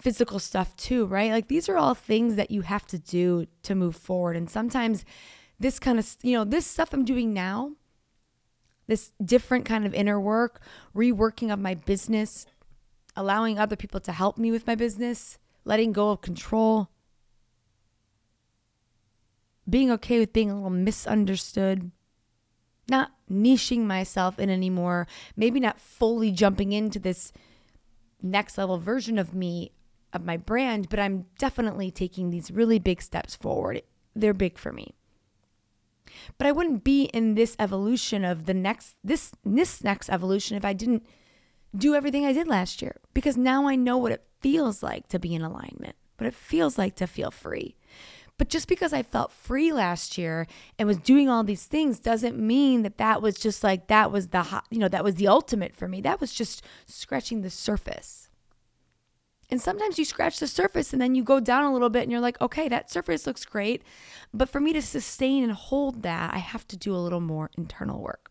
physical 0.00 0.38
stuff 0.38 0.74
too, 0.76 1.06
right? 1.06 1.30
Like 1.30 1.48
these 1.48 1.68
are 1.68 1.76
all 1.76 1.94
things 1.94 2.36
that 2.36 2.50
you 2.50 2.62
have 2.62 2.86
to 2.88 2.98
do 2.98 3.46
to 3.62 3.74
move 3.74 3.96
forward. 3.96 4.36
And 4.36 4.50
sometimes 4.50 5.04
this 5.60 5.78
kind 5.78 5.98
of, 5.98 6.16
you 6.22 6.36
know, 6.36 6.44
this 6.44 6.66
stuff 6.66 6.92
I'm 6.92 7.04
doing 7.04 7.32
now, 7.32 7.72
this 8.86 9.12
different 9.24 9.64
kind 9.64 9.86
of 9.86 9.94
inner 9.94 10.20
work, 10.20 10.60
reworking 10.94 11.52
of 11.52 11.58
my 11.58 11.74
business, 11.74 12.46
allowing 13.14 13.58
other 13.58 13.76
people 13.76 14.00
to 14.00 14.12
help 14.12 14.38
me 14.38 14.50
with 14.50 14.66
my 14.66 14.74
business, 14.74 15.38
letting 15.64 15.92
go 15.92 16.10
of 16.10 16.20
control, 16.20 16.88
being 19.68 19.90
okay 19.90 20.18
with 20.18 20.32
being 20.32 20.50
a 20.50 20.54
little 20.54 20.70
misunderstood, 20.70 21.90
not 22.88 23.12
niching 23.30 23.84
myself 23.84 24.38
in 24.38 24.50
anymore, 24.50 25.06
maybe 25.36 25.60
not 25.60 25.78
fully 25.78 26.30
jumping 26.30 26.72
into 26.72 26.98
this 26.98 27.32
next 28.20 28.58
level 28.58 28.78
version 28.78 29.18
of 29.18 29.34
me, 29.34 29.72
of 30.12 30.24
my 30.24 30.36
brand, 30.36 30.88
but 30.88 30.98
I'm 30.98 31.26
definitely 31.38 31.90
taking 31.90 32.30
these 32.30 32.50
really 32.50 32.78
big 32.78 33.02
steps 33.02 33.34
forward. 33.34 33.82
They're 34.14 34.34
big 34.34 34.58
for 34.58 34.72
me. 34.72 34.94
But 36.36 36.46
I 36.46 36.52
wouldn't 36.52 36.84
be 36.84 37.04
in 37.04 37.34
this 37.34 37.56
evolution 37.58 38.24
of 38.24 38.44
the 38.44 38.54
next 38.54 38.96
this 39.02 39.32
this 39.44 39.82
next 39.82 40.10
evolution 40.10 40.56
if 40.56 40.64
I 40.64 40.72
didn't 40.72 41.06
do 41.74 41.94
everything 41.94 42.26
I 42.26 42.34
did 42.34 42.46
last 42.46 42.82
year 42.82 42.96
because 43.14 43.36
now 43.36 43.66
I 43.66 43.76
know 43.76 43.96
what 43.96 44.12
it 44.12 44.24
feels 44.40 44.82
like 44.82 45.08
to 45.08 45.18
be 45.18 45.34
in 45.34 45.42
alignment, 45.42 45.96
what 46.18 46.26
it 46.26 46.34
feels 46.34 46.76
like 46.76 46.96
to 46.96 47.06
feel 47.06 47.30
free. 47.30 47.76
But 48.38 48.48
just 48.48 48.66
because 48.66 48.92
I 48.92 49.02
felt 49.02 49.30
free 49.30 49.72
last 49.72 50.18
year 50.18 50.46
and 50.78 50.88
was 50.88 50.96
doing 50.96 51.28
all 51.28 51.44
these 51.44 51.66
things 51.66 52.00
doesn't 52.00 52.38
mean 52.38 52.82
that 52.82 52.98
that 52.98 53.22
was 53.22 53.36
just 53.36 53.62
like 53.62 53.86
that 53.86 54.10
was 54.10 54.28
the 54.28 54.62
you 54.70 54.78
know 54.78 54.88
that 54.88 55.04
was 55.04 55.16
the 55.16 55.28
ultimate 55.28 55.74
for 55.74 55.86
me. 55.86 56.00
That 56.00 56.20
was 56.20 56.32
just 56.32 56.62
scratching 56.86 57.42
the 57.42 57.50
surface. 57.50 58.30
And 59.52 59.60
sometimes 59.60 59.98
you 59.98 60.06
scratch 60.06 60.38
the 60.38 60.48
surface 60.48 60.94
and 60.94 61.02
then 61.02 61.14
you 61.14 61.22
go 61.22 61.38
down 61.38 61.64
a 61.64 61.72
little 61.74 61.90
bit 61.90 62.04
and 62.04 62.10
you're 62.10 62.22
like, 62.22 62.40
okay, 62.40 62.68
that 62.68 62.90
surface 62.90 63.26
looks 63.26 63.44
great. 63.44 63.82
But 64.32 64.48
for 64.48 64.60
me 64.60 64.72
to 64.72 64.80
sustain 64.80 65.44
and 65.44 65.52
hold 65.52 66.02
that, 66.04 66.32
I 66.32 66.38
have 66.38 66.66
to 66.68 66.76
do 66.76 66.94
a 66.94 66.96
little 66.96 67.20
more 67.20 67.50
internal 67.58 68.00
work. 68.00 68.30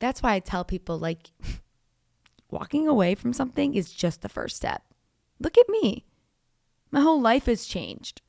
That's 0.00 0.20
why 0.20 0.34
I 0.34 0.40
tell 0.40 0.64
people 0.64 0.98
like 0.98 1.30
walking 2.50 2.88
away 2.88 3.14
from 3.14 3.32
something 3.32 3.76
is 3.76 3.92
just 3.92 4.22
the 4.22 4.28
first 4.28 4.56
step. 4.56 4.82
Look 5.38 5.56
at 5.56 5.68
me. 5.68 6.04
My 6.94 7.00
whole 7.00 7.20
life 7.20 7.46
has 7.46 7.66
changed. 7.66 8.22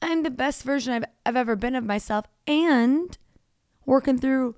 I'm 0.00 0.22
the 0.22 0.30
best 0.30 0.62
version 0.62 0.92
I've, 0.92 1.04
I've 1.26 1.34
ever 1.34 1.56
been 1.56 1.74
of 1.74 1.82
myself 1.82 2.26
and 2.46 3.18
working 3.84 4.16
through 4.16 4.54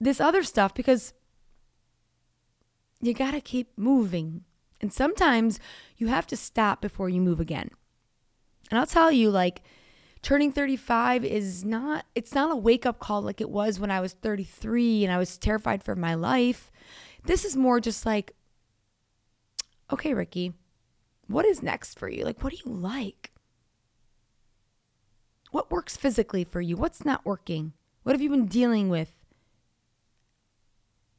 this 0.00 0.20
other 0.20 0.44
stuff 0.44 0.74
because 0.74 1.12
you 3.00 3.14
got 3.14 3.32
to 3.32 3.40
keep 3.40 3.76
moving. 3.76 4.44
And 4.80 4.92
sometimes 4.92 5.58
you 5.96 6.06
have 6.06 6.28
to 6.28 6.36
stop 6.36 6.80
before 6.80 7.08
you 7.08 7.20
move 7.20 7.40
again. 7.40 7.70
And 8.70 8.78
I'll 8.78 8.86
tell 8.86 9.10
you, 9.10 9.28
like, 9.28 9.62
turning 10.22 10.52
35 10.52 11.24
is 11.24 11.64
not, 11.64 12.06
it's 12.14 12.32
not 12.32 12.52
a 12.52 12.56
wake 12.56 12.86
up 12.86 13.00
call 13.00 13.22
like 13.22 13.40
it 13.40 13.50
was 13.50 13.80
when 13.80 13.90
I 13.90 13.98
was 13.98 14.12
33 14.12 15.02
and 15.02 15.12
I 15.12 15.18
was 15.18 15.36
terrified 15.36 15.82
for 15.82 15.96
my 15.96 16.14
life. 16.14 16.70
This 17.24 17.44
is 17.44 17.56
more 17.56 17.80
just 17.80 18.06
like, 18.06 18.36
okay, 19.90 20.14
Ricky, 20.14 20.52
what 21.28 21.46
is 21.46 21.62
next 21.62 21.98
for 21.98 22.08
you? 22.08 22.24
Like, 22.24 22.42
what 22.42 22.52
do 22.52 22.58
you 22.64 22.72
like? 22.72 23.32
What 25.50 25.70
works 25.70 25.96
physically 25.96 26.44
for 26.44 26.60
you? 26.60 26.76
What's 26.76 27.04
not 27.04 27.24
working? 27.24 27.72
What 28.02 28.12
have 28.14 28.20
you 28.20 28.30
been 28.30 28.46
dealing 28.46 28.88
with? 28.88 29.12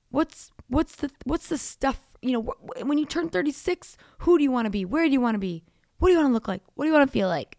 What's 0.10 0.52
what's 0.68 0.96
the 0.96 1.12
what's 1.26 1.48
the 1.48 1.58
stuff, 1.58 2.00
you 2.22 2.32
know, 2.32 2.42
wh- 2.42 2.86
when 2.86 2.98
you 2.98 3.06
turn 3.06 3.30
36, 3.30 3.98
who 4.20 4.38
do 4.38 4.44
you 4.44 4.52
want 4.52 4.66
to 4.66 4.70
be? 4.70 4.86
Where 4.86 5.06
do 5.06 5.12
you 5.12 5.22
want 5.22 5.36
to 5.36 5.40
be? 5.40 5.64
What 6.00 6.10
do 6.10 6.14
you 6.14 6.20
want 6.20 6.30
to 6.30 6.34
look 6.34 6.48
like? 6.48 6.62
What 6.76 6.86
do 6.86 6.90
you 6.90 6.94
want 6.94 7.08
to 7.08 7.12
feel 7.12 7.28
like? 7.28 7.58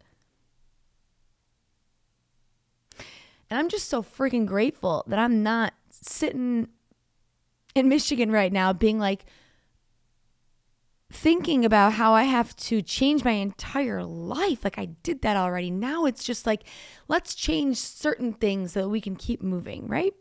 And 3.49 3.59
I'm 3.59 3.69
just 3.69 3.89
so 3.89 4.03
freaking 4.03 4.47
grateful 4.47 5.05
that 5.07 5.19
I'm 5.19 5.43
not 5.43 5.75
sitting 5.91 6.69
in 7.75 7.89
Michigan 7.89 8.33
right 8.33 8.53
now 8.53 8.73
being 8.73 8.99
like, 8.99 9.25
thinking 11.11 11.65
about 11.65 11.95
how 11.95 12.15
I 12.15 12.25
have 12.25 12.57
to 12.57 12.83
change 12.83 13.25
my 13.25 13.33
entire 13.33 14.05
life. 14.05 14.65
Like 14.65 14.79
I 14.79 14.87
did 15.03 15.23
that 15.23 15.37
already. 15.37 15.71
Now 15.71 16.05
it's 16.05 16.25
just 16.25 16.47
like, 16.47 16.65
let's 17.09 17.35
change 17.35 17.79
certain 17.79 18.33
things 18.33 18.73
so 18.73 18.83
that 18.83 18.89
we 18.89 19.01
can 19.01 19.17
keep 19.17 19.43
moving, 19.43 19.87
right? 19.87 20.13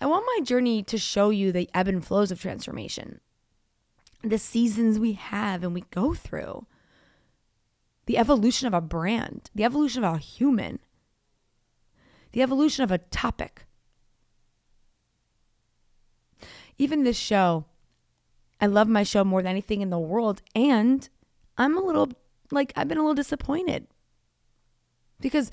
I 0.00 0.06
want 0.06 0.26
my 0.36 0.44
journey 0.44 0.82
to 0.82 0.98
show 0.98 1.30
you 1.30 1.52
the 1.52 1.70
ebb 1.72 1.88
and 1.88 2.04
flows 2.04 2.30
of 2.30 2.40
transformation, 2.40 3.20
the 4.22 4.38
seasons 4.38 4.98
we 4.98 5.14
have 5.14 5.62
and 5.62 5.72
we 5.72 5.84
go 5.90 6.12
through, 6.12 6.66
the 8.06 8.18
evolution 8.18 8.66
of 8.66 8.74
a 8.74 8.82
brand, 8.82 9.50
the 9.54 9.64
evolution 9.64 10.04
of 10.04 10.14
a 10.14 10.18
human, 10.18 10.80
the 12.32 12.42
evolution 12.42 12.84
of 12.84 12.90
a 12.90 12.98
topic. 12.98 13.66
Even 16.76 17.04
this 17.04 17.16
show, 17.16 17.64
I 18.60 18.66
love 18.66 18.88
my 18.88 19.02
show 19.02 19.24
more 19.24 19.42
than 19.42 19.50
anything 19.50 19.80
in 19.80 19.90
the 19.90 19.98
world. 19.98 20.42
And 20.54 21.08
I'm 21.58 21.76
a 21.76 21.80
little, 21.80 22.10
like, 22.50 22.72
I've 22.76 22.88
been 22.88 22.98
a 22.98 23.02
little 23.02 23.14
disappointed 23.14 23.86
because 25.20 25.50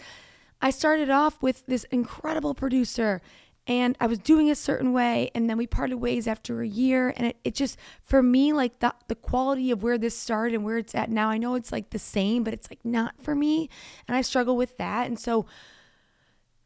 I 0.62 0.70
started 0.70 1.10
off 1.10 1.42
with 1.42 1.66
this 1.66 1.84
incredible 1.86 2.54
producer 2.54 3.22
and 3.68 3.96
I 4.00 4.08
was 4.08 4.20
doing 4.20 4.50
a 4.50 4.56
certain 4.56 4.92
way 4.92 5.30
and 5.36 5.50
then 5.50 5.58
we 5.58 5.68
parted 5.68 5.98
ways 5.98 6.28
after 6.28 6.62
a 6.62 6.68
year 6.68 7.14
and 7.16 7.28
it, 7.28 7.38
it 7.44 7.56
just 7.56 7.78
for 8.02 8.24
me 8.24 8.54
like 8.54 8.80
the 8.80 8.94
the 9.08 9.16
quality 9.16 9.72
of 9.72 9.84
where 9.84 9.98
this 9.98 10.18
started 10.18 10.56
and 10.56 10.64
where 10.64 10.78
it's 10.78 10.96
at 10.96 11.10
now 11.10 11.30
I 11.30 11.38
know 11.38 11.56
it's 11.56 11.72
like 11.72 11.92
the 11.92 12.00
same 12.00 12.44
but 12.44 12.54
it's 12.54 12.70
like 12.70 12.84
not 12.84 13.16
for 13.22 13.36
me 13.36 13.70
and 14.08 14.18
I 14.18 14.22
struggle 14.22 14.58
with 14.58 14.78
that 14.78 15.08
and 15.08 15.20
so 15.20 15.46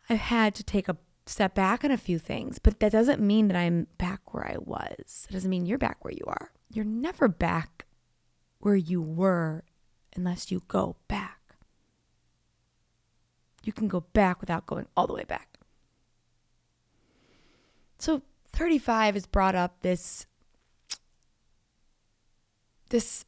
I've 0.10 0.20
had 0.20 0.56
to 0.56 0.64
take 0.64 0.88
a 0.88 0.98
step 1.26 1.56
back 1.56 1.84
on 1.84 1.92
a 1.92 1.98
few 1.98 2.20
things 2.20 2.60
but 2.60 2.80
that 2.80 2.92
doesn't 2.92 3.20
mean 3.20 3.48
that 3.48 3.58
I'm 3.58 3.88
back 3.98 4.34
where 4.34 4.48
I 4.48 4.58
was. 4.60 5.26
It 5.30 5.34
doesn't 5.34 5.50
mean 5.50 5.66
you're 5.66 5.78
back 5.78 6.04
where 6.04 6.14
you 6.14 6.26
are. 6.28 6.52
You're 6.72 6.86
never 6.86 7.28
back 7.28 7.86
where 8.60 8.76
you 8.76 9.02
were 9.02 9.64
unless 10.16 10.52
you 10.52 10.62
go 10.68 10.96
back. 11.08 11.56
You 13.64 13.74
can 13.74 13.88
go 13.88 14.02
back 14.14 14.42
without 14.42 14.66
going 14.68 14.88
all 14.96 15.08
the 15.08 15.14
way 15.14 15.24
back. 15.24 15.60
So 17.98 18.22
35 18.54 19.16
has 19.16 19.26
brought 19.26 19.56
up 19.56 19.82
this 19.82 20.26
this 22.90 23.26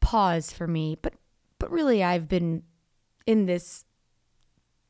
pause 0.00 0.52
for 0.52 0.66
me, 0.66 0.96
but 1.00 1.14
but 1.58 1.70
really 1.70 2.02
I've 2.02 2.28
been 2.28 2.62
in 3.26 3.46
this 3.46 3.84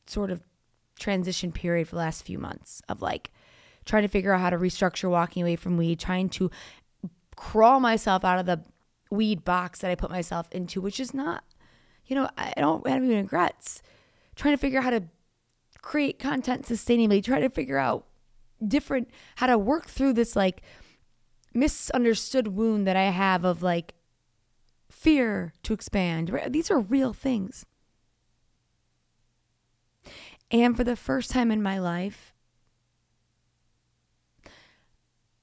sort 0.06 0.30
of 0.30 0.42
transition 1.02 1.52
period 1.52 1.88
for 1.88 1.96
the 1.96 2.00
last 2.00 2.24
few 2.24 2.38
months 2.38 2.80
of 2.88 3.02
like 3.02 3.30
trying 3.84 4.02
to 4.02 4.08
figure 4.08 4.32
out 4.32 4.40
how 4.40 4.50
to 4.50 4.56
restructure 4.56 5.10
walking 5.10 5.42
away 5.42 5.56
from 5.56 5.76
weed, 5.76 5.98
trying 5.98 6.28
to 6.30 6.50
crawl 7.36 7.80
myself 7.80 8.24
out 8.24 8.38
of 8.38 8.46
the 8.46 8.62
weed 9.10 9.44
box 9.44 9.80
that 9.80 9.90
I 9.90 9.94
put 9.94 10.10
myself 10.10 10.48
into, 10.52 10.80
which 10.80 11.00
is 11.00 11.12
not, 11.12 11.44
you 12.06 12.14
know, 12.14 12.28
I 12.38 12.52
don't 12.56 12.86
have 12.86 13.02
any 13.02 13.14
regrets. 13.14 13.82
Trying 14.36 14.54
to 14.54 14.58
figure 14.58 14.78
out 14.78 14.84
how 14.84 14.90
to 14.90 15.04
create 15.82 16.18
content 16.18 16.64
sustainably, 16.64 17.22
trying 17.22 17.42
to 17.42 17.50
figure 17.50 17.76
out 17.76 18.06
different 18.66 19.10
how 19.36 19.48
to 19.48 19.58
work 19.58 19.86
through 19.86 20.12
this 20.12 20.36
like 20.36 20.62
misunderstood 21.52 22.48
wound 22.48 22.86
that 22.86 22.96
I 22.96 23.10
have 23.10 23.44
of 23.44 23.62
like 23.62 23.94
fear 24.88 25.52
to 25.64 25.72
expand. 25.72 26.30
These 26.48 26.70
are 26.70 26.78
real 26.78 27.12
things. 27.12 27.66
And 30.52 30.76
for 30.76 30.84
the 30.84 30.96
first 30.96 31.30
time 31.30 31.50
in 31.50 31.62
my 31.62 31.78
life, 31.78 32.34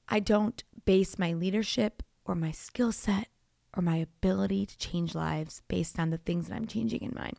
I 0.07 0.19
don't 0.19 0.63
base 0.85 1.17
my 1.17 1.33
leadership 1.33 2.03
or 2.25 2.35
my 2.35 2.51
skill 2.51 2.91
set 2.91 3.27
or 3.75 3.81
my 3.81 3.97
ability 3.97 4.67
to 4.67 4.77
change 4.77 5.15
lives 5.15 5.63
based 5.67 5.99
on 5.99 6.11
the 6.11 6.17
things 6.17 6.47
that 6.47 6.55
I'm 6.55 6.67
changing 6.67 7.01
in 7.01 7.13
mine. 7.15 7.35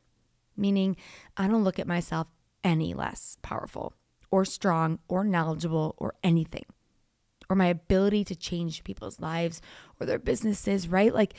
Meaning, 0.56 0.96
I 1.36 1.46
don't 1.46 1.64
look 1.64 1.78
at 1.78 1.86
myself 1.86 2.26
any 2.64 2.92
less 2.92 3.38
powerful 3.40 3.94
or 4.32 4.44
strong 4.44 4.98
or 5.08 5.24
knowledgeable 5.24 5.94
or 5.96 6.14
anything, 6.22 6.64
or 7.48 7.56
my 7.56 7.66
ability 7.66 8.24
to 8.24 8.36
change 8.36 8.84
people's 8.84 9.20
lives 9.20 9.62
or 9.98 10.06
their 10.06 10.18
businesses, 10.18 10.88
right? 10.88 11.14
Like, 11.14 11.34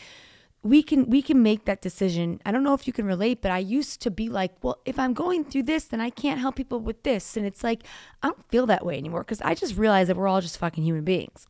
we 0.64 0.84
can 0.84 1.10
we 1.10 1.22
can 1.22 1.42
make 1.42 1.66
that 1.66 1.82
decision. 1.82 2.40
I 2.46 2.52
don't 2.52 2.64
know 2.64 2.74
if 2.74 2.86
you 2.86 2.94
can 2.94 3.06
relate, 3.06 3.42
but 3.42 3.52
I 3.52 3.58
used 3.58 4.02
to 4.02 4.12
be 4.12 4.30
like, 4.30 4.52
well, 4.62 4.80
if 4.86 5.00
I'm 5.00 5.14
going 5.14 5.44
through 5.44 5.64
this, 5.64 5.86
then 5.86 6.00
I 6.00 6.10
can't 6.10 6.40
help 6.40 6.56
people 6.56 6.80
with 6.80 7.04
this. 7.04 7.36
And 7.36 7.46
it's 7.46 7.64
like 7.64 7.84
I 8.22 8.28
don't 8.28 8.50
feel 8.50 8.66
that 8.68 8.86
way 8.86 8.98
anymore 8.98 9.22
because 9.22 9.42
I 9.42 9.56
just 9.56 9.76
realize 9.76 10.08
that 10.08 10.18
we're 10.18 10.28
all 10.28 10.42
just 10.42 10.58
fucking 10.58 10.84
human 10.84 11.04
beings. 11.04 11.48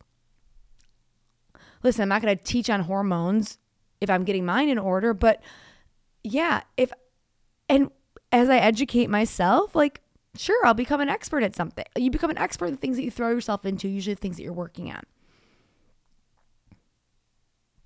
Listen, 1.82 2.02
I'm 2.02 2.08
not 2.08 2.22
going 2.22 2.36
to 2.36 2.42
teach 2.44 2.70
on 2.70 2.80
hormones 2.82 3.58
if 4.00 4.08
I'm 4.08 4.24
getting 4.24 4.46
mine 4.46 4.68
in 4.68 4.78
order, 4.78 5.12
but 5.12 5.42
yeah, 6.22 6.62
if 6.76 6.92
and 7.68 7.90
as 8.30 8.48
I 8.48 8.58
educate 8.58 9.10
myself, 9.10 9.74
like 9.74 10.00
Sure, 10.36 10.64
I'll 10.64 10.74
become 10.74 11.00
an 11.00 11.10
expert 11.10 11.42
at 11.42 11.54
something. 11.54 11.84
You 11.96 12.10
become 12.10 12.30
an 12.30 12.38
expert 12.38 12.66
in 12.66 12.76
things 12.78 12.96
that 12.96 13.02
you 13.02 13.10
throw 13.10 13.28
yourself 13.28 13.66
into, 13.66 13.86
usually 13.88 14.14
the 14.14 14.20
things 14.20 14.36
that 14.36 14.42
you're 14.42 14.52
working 14.52 14.90
on. 14.90 15.02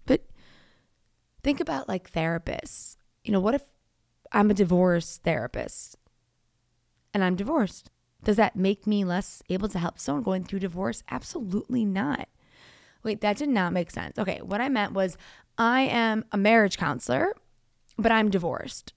But 0.07 0.25
think 1.47 1.61
about 1.61 1.89
like 1.89 2.11
therapists. 2.11 2.97
You 3.23 3.31
know, 3.31 3.39
what 3.39 3.55
if 3.55 3.63
I'm 4.33 4.51
a 4.51 4.55
divorce 4.55 5.21
therapist 5.23 5.97
and 7.15 7.23
I'm 7.23 7.37
divorced? 7.37 7.89
Does 8.25 8.35
that 8.35 8.57
make 8.57 8.85
me 8.85 9.05
less 9.05 9.45
able 9.49 9.69
to 9.69 9.79
help 9.79 10.01
someone 10.01 10.25
going 10.25 10.43
through 10.43 10.59
divorce? 10.59 11.05
Absolutely 11.09 11.85
not. 11.85 12.29
Wait, 13.05 13.21
that 13.21 13.37
did 13.37 13.49
not 13.49 13.73
make 13.73 13.93
sense. 13.93 14.19
Okay, 14.19 14.41
what 14.43 14.61
I 14.61 14.69
meant 14.69 14.93
was 14.93 15.17
I 15.57 15.83
am 15.83 16.25
a 16.33 16.37
marriage 16.37 16.79
counselor, 16.79 17.33
but 17.97 18.11
I'm 18.11 18.29
divorced 18.29 18.93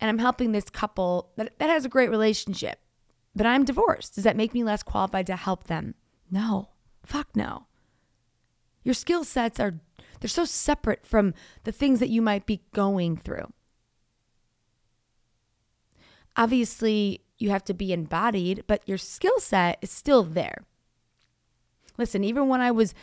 and 0.00 0.08
I'm 0.08 0.20
helping 0.20 0.52
this 0.52 0.70
couple 0.70 1.32
that, 1.36 1.58
that 1.58 1.68
has 1.68 1.84
a 1.84 1.90
great 1.90 2.08
relationship, 2.08 2.78
but 3.36 3.44
I'm 3.44 3.66
divorced. 3.66 4.14
Does 4.14 4.24
that 4.24 4.38
make 4.38 4.54
me 4.54 4.64
less 4.64 4.82
qualified 4.82 5.26
to 5.26 5.36
help 5.36 5.64
them? 5.64 5.96
No. 6.30 6.70
Fuck 7.04 7.36
no. 7.36 7.66
Your 8.84 8.94
skill 8.94 9.22
sets 9.22 9.60
are 9.60 9.80
they're 10.22 10.28
so 10.28 10.44
separate 10.44 11.04
from 11.04 11.34
the 11.64 11.72
things 11.72 11.98
that 11.98 12.08
you 12.08 12.22
might 12.22 12.46
be 12.46 12.62
going 12.72 13.16
through. 13.16 13.52
Obviously, 16.36 17.20
you 17.38 17.50
have 17.50 17.64
to 17.64 17.74
be 17.74 17.92
embodied, 17.92 18.62
but 18.66 18.88
your 18.88 18.96
skill 18.96 19.38
set 19.40 19.78
is 19.82 19.90
still 19.90 20.22
there. 20.22 20.64
Listen, 21.98 22.22
even 22.22 22.48
when 22.48 22.60
I 22.60 22.70
was 22.70 22.94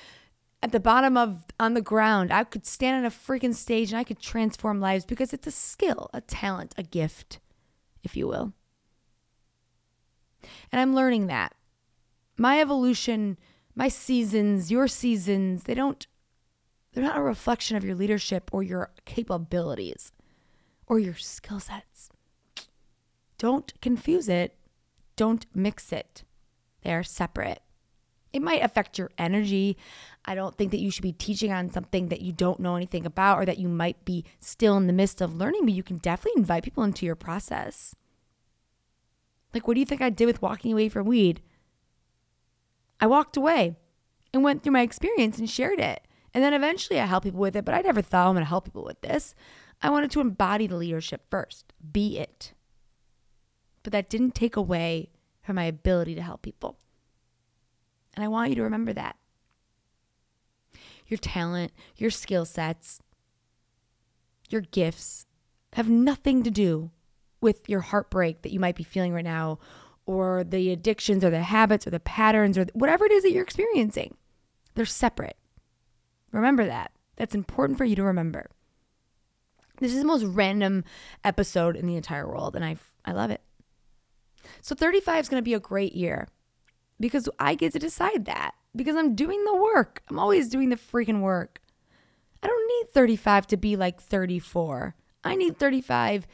at 0.62 0.72
the 0.72 0.80
bottom 0.80 1.18
of 1.18 1.46
on 1.60 1.74
the 1.74 1.82
ground. 1.82 2.32
I 2.32 2.44
could 2.44 2.66
stand 2.66 2.98
on 2.98 3.06
a 3.06 3.14
freaking 3.14 3.54
stage 3.54 3.92
and 3.92 4.00
I 4.00 4.04
could 4.04 4.20
transform 4.20 4.80
lives 4.80 5.06
because 5.06 5.34
it's 5.34 5.48
a 5.48 5.52
skill, 5.52 6.10
a 6.14 6.22
talent, 6.22 6.74
a 6.78 6.84
gift, 6.84 7.40
if 8.04 8.16
you 8.16 8.28
will. 8.28 8.54
And 10.72 10.80
I'm 10.80 10.96
learning 10.96 11.28
that. 11.28 11.54
My 12.38 12.62
evolution, 12.62 13.38
my 13.76 13.90
seasons, 13.90 14.72
your 14.72 14.88
seasons, 14.88 15.64
they 15.64 15.74
don't 15.74 16.08
they're 16.94 17.04
not 17.04 17.18
a 17.18 17.22
reflection 17.22 17.78
of 17.78 17.84
your 17.84 17.96
leadership 17.96 18.50
or 18.52 18.64
your 18.64 18.92
capabilities 19.06 20.12
or 20.88 21.00
your 21.00 21.16
skill 21.16 21.60
sets. 21.60 22.10
Don't 23.38 23.80
confuse 23.82 24.28
it. 24.28 24.56
Don't 25.16 25.46
mix 25.54 25.94
it. 25.94 26.24
They're 26.84 27.04
separate. 27.04 27.62
It 28.32 28.42
might 28.42 28.64
affect 28.64 28.98
your 28.98 29.10
energy. 29.18 29.78
I 30.26 30.36
don't 30.36 30.56
think 30.56 30.72
that 30.72 30.80
you 30.80 30.92
should 30.92 31.02
be 31.02 31.14
teaching 31.14 31.52
on 31.52 31.72
something 31.72 32.10
that 32.10 32.22
you 32.22 32.32
don't 32.32 32.60
know 32.60 32.76
anything 32.76 33.06
about 33.06 33.40
or 33.40 33.46
that 33.46 33.58
you 33.58 33.68
might 33.68 34.06
be 34.06 34.24
still 34.40 34.78
in 34.78 34.88
the 34.88 34.94
midst 34.94 35.20
of 35.22 35.36
learning, 35.36 35.66
but 35.66 35.74
you 35.74 35.84
can 35.84 35.98
definitely 35.98 36.40
invite 36.40 36.64
people 36.64 36.84
into 36.84 37.06
your 37.06 37.16
process. 37.16 37.96
Like, 39.54 39.68
what 39.68 39.74
do 39.74 39.80
you 39.80 39.86
think 39.86 40.02
I 40.02 40.12
did 40.12 40.28
with 40.28 40.42
walking 40.42 40.74
away 40.74 40.90
from 40.90 41.08
weed? 41.08 41.42
I 43.00 43.08
walked 43.08 43.36
away 43.36 43.78
and 44.32 44.44
went 44.44 44.62
through 44.62 44.74
my 44.74 44.82
experience 44.82 45.40
and 45.40 45.50
shared 45.50 45.80
it. 45.80 46.06
And 46.34 46.44
then 46.44 46.54
eventually 46.54 47.00
I 47.00 47.06
helped 47.06 47.26
people 47.26 47.40
with 47.40 47.56
it, 47.56 47.66
but 47.66 47.74
I 47.74 47.82
never 47.82 48.02
thought 48.02 48.28
I'm 48.28 48.36
going 48.36 48.44
to 48.44 48.50
help 48.50 48.66
people 48.66 48.84
with 48.84 49.02
this. 49.02 49.34
I 49.82 49.90
wanted 49.90 50.12
to 50.12 50.22
embody 50.22 50.68
the 50.68 50.76
leadership 50.76 51.24
first, 51.30 51.74
be 51.92 52.20
it. 52.20 52.54
But 53.84 53.94
that 53.94 54.10
didn't 54.10 54.36
take 54.36 54.56
away 54.56 55.10
from 55.42 55.56
my 55.56 55.64
ability 55.64 56.16
to 56.16 56.22
help 56.22 56.42
people. 56.42 56.78
And 58.16 58.24
I 58.24 58.28
want 58.28 58.50
you 58.50 58.56
to 58.58 58.64
remember 58.64 58.94
that. 58.94 59.16
Your 61.08 61.18
talent, 61.18 61.72
your 61.96 62.12
skill 62.12 62.46
sets, 62.46 63.02
your 64.50 64.62
gifts 64.62 65.26
have 65.74 65.90
nothing 65.90 66.44
to 66.44 66.52
do 66.52 66.92
with 67.42 67.68
your 67.70 67.82
heartbreak 67.82 68.42
that 68.42 68.52
you 68.52 68.60
might 68.60 68.76
be 68.76 68.84
feeling 68.84 69.14
right 69.14 69.24
now, 69.24 69.60
or 70.06 70.44
the 70.44 70.72
addictions, 70.72 71.24
or 71.24 71.30
the 71.30 71.42
habits, 71.42 71.88
or 71.88 71.90
the 71.92 72.00
patterns, 72.00 72.58
or 72.58 72.66
whatever 72.74 73.06
it 73.06 73.12
is 73.12 73.24
that 73.24 73.32
you're 73.32 73.44
experiencing. 73.44 74.16
They're 74.76 74.86
separate. 74.86 75.38
Remember 76.32 76.66
that. 76.66 76.92
That's 77.16 77.36
important 77.36 77.78
for 77.78 77.86
you 77.86 77.96
to 77.96 78.04
remember. 78.04 78.50
This 79.80 79.94
is 79.94 80.00
the 80.00 80.08
most 80.08 80.24
random 80.26 80.84
episode 81.24 81.76
in 81.76 81.86
the 81.88 81.96
entire 81.96 82.28
world, 82.28 82.56
and 82.56 82.66
I, 82.66 82.78
I 83.06 83.14
love 83.14 83.32
it. 83.32 83.42
So 84.62 84.76
35 84.76 85.22
is 85.26 85.30
going 85.30 85.42
to 85.42 85.46
be 85.46 85.54
a 85.54 85.60
great 85.60 85.94
year 85.96 86.28
because 87.00 87.30
I 87.40 87.56
get 87.56 87.74
to 87.74 87.80
decide 87.80 88.26
that. 88.26 88.56
because 88.76 88.96
I'm 88.96 89.16
doing 89.16 89.44
the 89.46 89.56
work. 89.56 90.04
I'm 90.10 90.20
always 90.20 90.48
doing 90.50 90.70
the 90.70 90.76
freaking 90.76 91.22
work. 91.22 91.60
I 92.44 92.48
don't 92.48 92.68
need 92.68 92.94
35 92.94 93.48
to 93.48 93.58
be 93.58 93.76
like 93.76 94.00
34. 94.02 94.96
I 95.24 95.36
need 95.36 95.58
35 95.58 96.28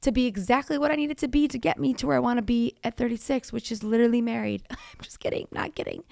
to 0.00 0.10
be 0.10 0.26
exactly 0.26 0.78
what 0.78 0.90
I 0.90 0.96
need 0.96 1.10
it 1.10 1.18
to 1.18 1.28
be 1.28 1.46
to 1.48 1.58
get 1.58 1.78
me 1.78 1.94
to 1.94 2.06
where 2.06 2.16
I 2.16 2.20
want 2.20 2.38
to 2.38 2.42
be 2.42 2.74
at 2.82 2.96
36, 2.96 3.52
which 3.52 3.70
is 3.70 3.84
literally 3.84 4.20
married. 4.20 4.62
I'm 4.70 4.76
just 5.00 5.20
kidding, 5.20 5.46
not 5.52 5.74
kidding. 5.74 6.02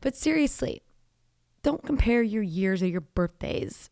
But 0.00 0.16
seriously, 0.16 0.82
don't 1.62 1.84
compare 1.84 2.22
your 2.22 2.42
years 2.42 2.82
or 2.82 2.86
your 2.86 3.00
birthdays. 3.00 3.90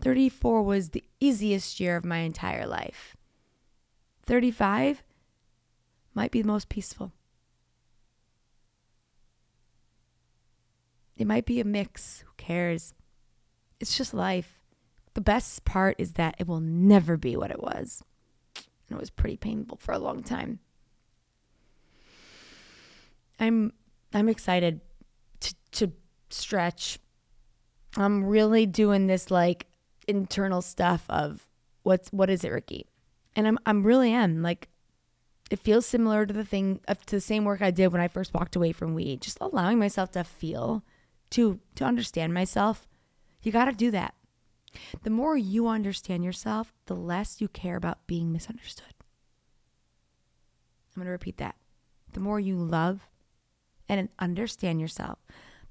34 0.00 0.62
was 0.62 0.90
the 0.90 1.04
easiest 1.20 1.80
year 1.80 1.96
of 1.96 2.04
my 2.04 2.18
entire 2.18 2.66
life. 2.66 3.16
35 4.22 5.02
might 6.14 6.30
be 6.30 6.42
the 6.42 6.48
most 6.48 6.68
peaceful. 6.68 7.12
It 11.16 11.26
might 11.26 11.46
be 11.46 11.60
a 11.60 11.64
mix. 11.64 12.20
Who 12.20 12.32
cares? 12.36 12.94
It's 13.80 13.96
just 13.96 14.14
life. 14.14 14.60
The 15.14 15.20
best 15.20 15.64
part 15.64 15.96
is 15.98 16.12
that 16.12 16.36
it 16.38 16.46
will 16.46 16.60
never 16.60 17.16
be 17.16 17.36
what 17.36 17.50
it 17.50 17.60
was. 17.60 18.02
And 18.88 18.96
it 18.96 19.00
was 19.00 19.10
pretty 19.10 19.36
painful 19.36 19.78
for 19.78 19.92
a 19.92 19.98
long 19.98 20.22
time. 20.22 20.60
I'm 23.40 23.72
I'm 24.12 24.28
excited 24.28 24.80
to 25.40 25.54
to 25.72 25.92
stretch. 26.30 26.98
I'm 27.96 28.24
really 28.24 28.66
doing 28.66 29.06
this 29.06 29.30
like 29.30 29.66
internal 30.06 30.62
stuff 30.62 31.04
of 31.08 31.46
what's 31.82 32.10
what 32.10 32.30
is 32.30 32.44
it, 32.44 32.52
Ricky? 32.52 32.86
And 33.36 33.46
I'm 33.46 33.58
I'm 33.66 33.82
really 33.82 34.12
am 34.12 34.42
like 34.42 34.68
it 35.50 35.58
feels 35.58 35.86
similar 35.86 36.26
to 36.26 36.34
the 36.34 36.44
thing 36.44 36.80
uh, 36.88 36.94
to 37.06 37.16
the 37.16 37.20
same 37.20 37.44
work 37.44 37.62
I 37.62 37.70
did 37.70 37.92
when 37.92 38.00
I 38.00 38.08
first 38.08 38.34
walked 38.34 38.56
away 38.56 38.72
from 38.72 38.94
weed. 38.94 39.22
Just 39.22 39.38
allowing 39.40 39.78
myself 39.78 40.10
to 40.12 40.24
feel, 40.24 40.84
to 41.30 41.60
to 41.76 41.84
understand 41.84 42.34
myself. 42.34 42.86
You 43.42 43.52
got 43.52 43.66
to 43.66 43.72
do 43.72 43.90
that. 43.92 44.14
The 45.02 45.10
more 45.10 45.36
you 45.36 45.68
understand 45.68 46.24
yourself, 46.24 46.74
the 46.86 46.94
less 46.94 47.40
you 47.40 47.48
care 47.48 47.76
about 47.76 48.06
being 48.06 48.32
misunderstood. 48.32 48.94
I'm 50.94 51.00
going 51.00 51.06
to 51.06 51.12
repeat 51.12 51.38
that. 51.38 51.54
The 52.12 52.20
more 52.20 52.40
you 52.40 52.56
love 52.56 53.08
and 53.88 54.08
understand 54.18 54.80
yourself, 54.80 55.18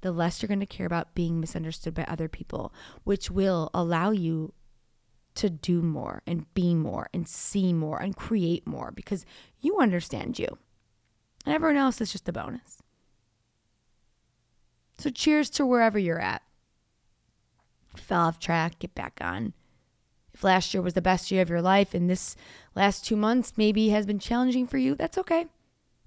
the 0.00 0.12
less 0.12 0.42
you're 0.42 0.48
going 0.48 0.60
to 0.60 0.66
care 0.66 0.86
about 0.86 1.14
being 1.14 1.40
misunderstood 1.40 1.94
by 1.94 2.04
other 2.04 2.28
people, 2.28 2.72
which 3.04 3.30
will 3.30 3.70
allow 3.74 4.10
you 4.10 4.52
to 5.34 5.48
do 5.48 5.82
more 5.82 6.22
and 6.26 6.52
be 6.54 6.74
more 6.74 7.08
and 7.14 7.28
see 7.28 7.72
more 7.72 8.00
and 8.00 8.16
create 8.16 8.66
more 8.66 8.90
because 8.90 9.24
you 9.60 9.78
understand 9.78 10.38
you. 10.38 10.58
And 11.46 11.54
everyone 11.54 11.76
else 11.76 12.00
is 12.00 12.10
just 12.10 12.28
a 12.28 12.32
bonus. 12.32 12.82
So, 14.98 15.10
cheers 15.10 15.48
to 15.50 15.64
wherever 15.64 15.98
you're 15.98 16.20
at. 16.20 16.42
Fell 17.96 18.22
off 18.22 18.40
track, 18.40 18.80
get 18.80 18.94
back 18.96 19.18
on. 19.20 19.52
If 20.34 20.42
last 20.42 20.74
year 20.74 20.82
was 20.82 20.94
the 20.94 21.02
best 21.02 21.30
year 21.30 21.42
of 21.42 21.50
your 21.50 21.62
life 21.62 21.94
and 21.94 22.10
this 22.10 22.36
last 22.74 23.04
two 23.04 23.16
months 23.16 23.54
maybe 23.56 23.90
has 23.90 24.06
been 24.06 24.18
challenging 24.18 24.66
for 24.66 24.78
you, 24.78 24.94
that's 24.94 25.18
okay. 25.18 25.46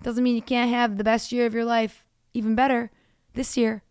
Doesn't 0.04 0.24
mean 0.24 0.36
you 0.36 0.42
can't 0.42 0.72
have 0.72 0.98
the 0.98 1.04
best 1.04 1.32
year 1.32 1.46
of 1.46 1.54
your 1.54 1.66
life 1.66 2.06
even 2.34 2.56
better 2.56 2.92
this 3.34 3.56
year. 3.56 3.84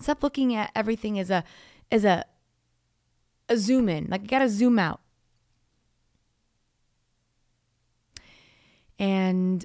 Stop 0.00 0.22
looking 0.22 0.54
at 0.54 0.70
everything 0.74 1.18
as 1.18 1.30
a 1.30 1.44
as 1.90 2.04
a 2.04 2.24
a 3.48 3.56
zoom 3.56 3.88
in. 3.88 4.06
Like 4.08 4.22
you 4.22 4.28
gotta 4.28 4.48
zoom 4.48 4.78
out. 4.78 5.00
And 8.98 9.64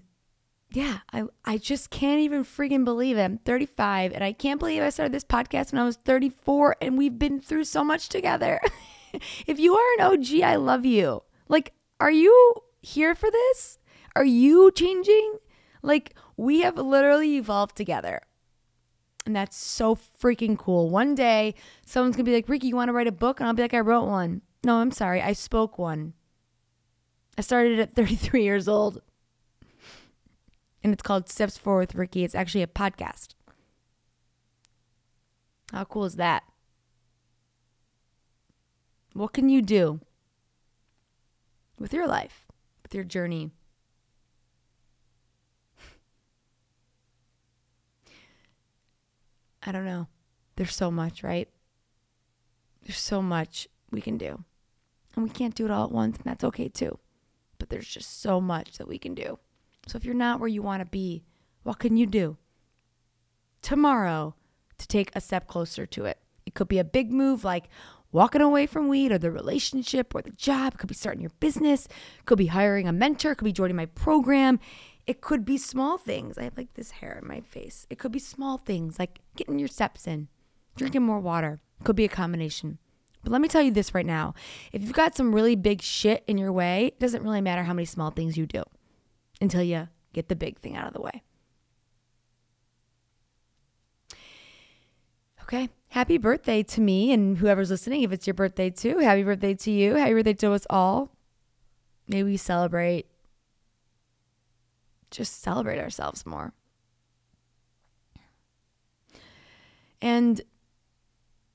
yeah, 0.71 0.99
I 1.11 1.23
I 1.45 1.57
just 1.57 1.91
can't 1.91 2.21
even 2.21 2.43
freaking 2.43 2.83
believe 2.83 3.17
it. 3.17 3.23
I'm 3.23 3.37
35 3.39 4.11
and 4.13 4.23
I 4.23 4.33
can't 4.33 4.59
believe 4.59 4.81
I 4.81 4.89
started 4.89 5.13
this 5.13 5.23
podcast 5.23 5.71
when 5.71 5.81
I 5.81 5.85
was 5.85 5.97
34 5.97 6.77
and 6.81 6.97
we've 6.97 7.19
been 7.19 7.39
through 7.39 7.65
so 7.65 7.83
much 7.83 8.09
together. 8.09 8.59
if 9.45 9.59
you 9.59 9.75
are 9.75 9.93
an 9.99 10.13
OG, 10.13 10.41
I 10.41 10.55
love 10.55 10.83
you. 10.83 11.21
Like, 11.47 11.73
are 11.99 12.11
you 12.11 12.55
here 12.81 13.13
for 13.13 13.29
this? 13.29 13.77
Are 14.15 14.25
you 14.25 14.71
changing? 14.71 15.37
Like, 15.81 16.15
we 16.37 16.61
have 16.61 16.77
literally 16.77 17.35
evolved 17.35 17.75
together. 17.75 18.21
And 19.25 19.35
that's 19.35 19.55
so 19.55 19.95
freaking 19.95 20.57
cool. 20.57 20.89
One 20.89 21.15
day, 21.15 21.55
someone's 21.85 22.17
to 22.17 22.23
be 22.23 22.33
like, 22.33 22.49
Ricky, 22.49 22.67
you 22.67 22.75
want 22.75 22.89
to 22.89 22.93
write 22.93 23.07
a 23.07 23.11
book? 23.11 23.39
And 23.39 23.47
I'll 23.47 23.53
be 23.53 23.61
like, 23.61 23.73
I 23.73 23.79
wrote 23.79 24.05
one. 24.05 24.41
No, 24.63 24.75
I'm 24.77 24.91
sorry. 24.91 25.21
I 25.21 25.33
spoke 25.33 25.77
one. 25.77 26.13
I 27.37 27.41
started 27.41 27.79
at 27.79 27.91
33 27.95 28.43
years 28.43 28.67
old. 28.67 29.01
And 30.83 30.91
it's 30.91 31.03
called 31.03 31.29
Steps 31.29 31.57
Forward 31.57 31.87
with 31.87 31.95
Ricky. 31.95 32.23
It's 32.23 32.35
actually 32.35 32.63
a 32.63 32.67
podcast. 32.67 33.29
How 35.71 35.85
cool 35.85 36.05
is 36.05 36.17
that? 36.17 36.43
What 39.13 39.33
can 39.33 39.47
you 39.47 39.61
do 39.61 40.01
with 41.79 41.93
your 41.93 42.07
life, 42.07 42.47
with 42.83 42.93
your 42.93 43.03
journey? 43.03 43.51
I 49.65 49.71
don't 49.71 49.85
know. 49.85 50.07
There's 50.55 50.75
so 50.75 50.91
much, 50.91 51.23
right? 51.23 51.49
There's 52.83 52.97
so 52.97 53.21
much 53.21 53.67
we 53.91 54.01
can 54.01 54.17
do. 54.17 54.43
And 55.15 55.23
we 55.23 55.29
can't 55.29 55.55
do 55.55 55.65
it 55.65 55.71
all 55.71 55.85
at 55.85 55.91
once, 55.91 56.17
and 56.17 56.25
that's 56.25 56.43
okay 56.43 56.67
too. 56.67 56.99
But 57.59 57.69
there's 57.69 57.87
just 57.87 58.21
so 58.21 58.41
much 58.41 58.77
that 58.77 58.87
we 58.87 58.97
can 58.97 59.13
do. 59.13 59.39
So 59.87 59.97
if 59.97 60.05
you're 60.05 60.15
not 60.15 60.39
where 60.39 60.49
you 60.49 60.61
want 60.61 60.81
to 60.81 60.85
be, 60.85 61.23
what 61.63 61.79
can 61.79 61.97
you 61.97 62.05
do 62.05 62.37
tomorrow 63.61 64.35
to 64.77 64.87
take 64.87 65.11
a 65.15 65.21
step 65.21 65.47
closer 65.47 65.85
to 65.85 66.05
it? 66.05 66.19
It 66.45 66.55
could 66.55 66.67
be 66.67 66.79
a 66.79 66.83
big 66.83 67.11
move 67.11 67.43
like 67.43 67.69
walking 68.11 68.41
away 68.41 68.65
from 68.65 68.87
weed 68.87 69.11
or 69.11 69.17
the 69.17 69.31
relationship 69.31 70.13
or 70.13 70.21
the 70.21 70.31
job. 70.31 70.73
It 70.73 70.77
could 70.77 70.89
be 70.89 70.95
starting 70.95 71.21
your 71.21 71.31
business. 71.39 71.85
It 71.85 72.25
could 72.25 72.37
be 72.37 72.47
hiring 72.47 72.87
a 72.87 72.93
mentor. 72.93 73.31
It 73.31 73.35
could 73.35 73.45
be 73.45 73.53
joining 73.53 73.75
my 73.75 73.87
program. 73.87 74.59
It 75.05 75.21
could 75.21 75.43
be 75.43 75.57
small 75.57 75.97
things. 75.97 76.37
I 76.37 76.43
have 76.43 76.57
like 76.57 76.73
this 76.75 76.91
hair 76.91 77.19
in 77.21 77.27
my 77.27 77.41
face. 77.41 77.85
It 77.89 77.99
could 77.99 78.11
be 78.11 78.19
small 78.19 78.57
things 78.57 78.97
like 78.99 79.19
getting 79.35 79.59
your 79.59 79.67
steps 79.67 80.07
in, 80.07 80.29
drinking 80.75 81.03
more 81.03 81.19
water. 81.19 81.59
Could 81.83 81.95
be 81.95 82.05
a 82.05 82.09
combination. 82.09 82.77
But 83.23 83.31
let 83.31 83.41
me 83.41 83.47
tell 83.47 83.61
you 83.61 83.71
this 83.71 83.93
right 83.93 84.05
now. 84.05 84.33
If 84.71 84.81
you've 84.81 84.93
got 84.93 85.15
some 85.15 85.35
really 85.35 85.55
big 85.55 85.81
shit 85.81 86.23
in 86.27 86.37
your 86.37 86.51
way, 86.51 86.87
it 86.87 86.99
doesn't 86.99 87.23
really 87.23 87.41
matter 87.41 87.63
how 87.63 87.73
many 87.73 87.85
small 87.85 88.11
things 88.11 88.37
you 88.37 88.45
do 88.45 88.63
until 89.41 89.63
you 89.63 89.89
get 90.13 90.29
the 90.29 90.35
big 90.35 90.59
thing 90.59 90.75
out 90.75 90.87
of 90.87 90.93
the 90.93 91.01
way. 91.01 91.23
Okay. 95.41 95.69
Happy 95.89 96.17
birthday 96.17 96.63
to 96.63 96.81
me 96.81 97.11
and 97.11 97.37
whoever's 97.37 97.69
listening. 97.69 98.01
If 98.01 98.11
it's 98.11 98.25
your 98.25 98.33
birthday 98.33 98.69
too, 98.69 98.99
happy 98.99 99.23
birthday 99.23 99.53
to 99.53 99.71
you. 99.71 99.95
Happy 99.95 100.13
birthday 100.13 100.33
to 100.33 100.53
us 100.53 100.65
all. 100.69 101.11
May 102.07 102.23
we 102.23 102.37
celebrate 102.37 103.07
just 105.13 105.41
celebrate 105.41 105.79
ourselves 105.79 106.25
more. 106.25 106.53
And 110.01 110.41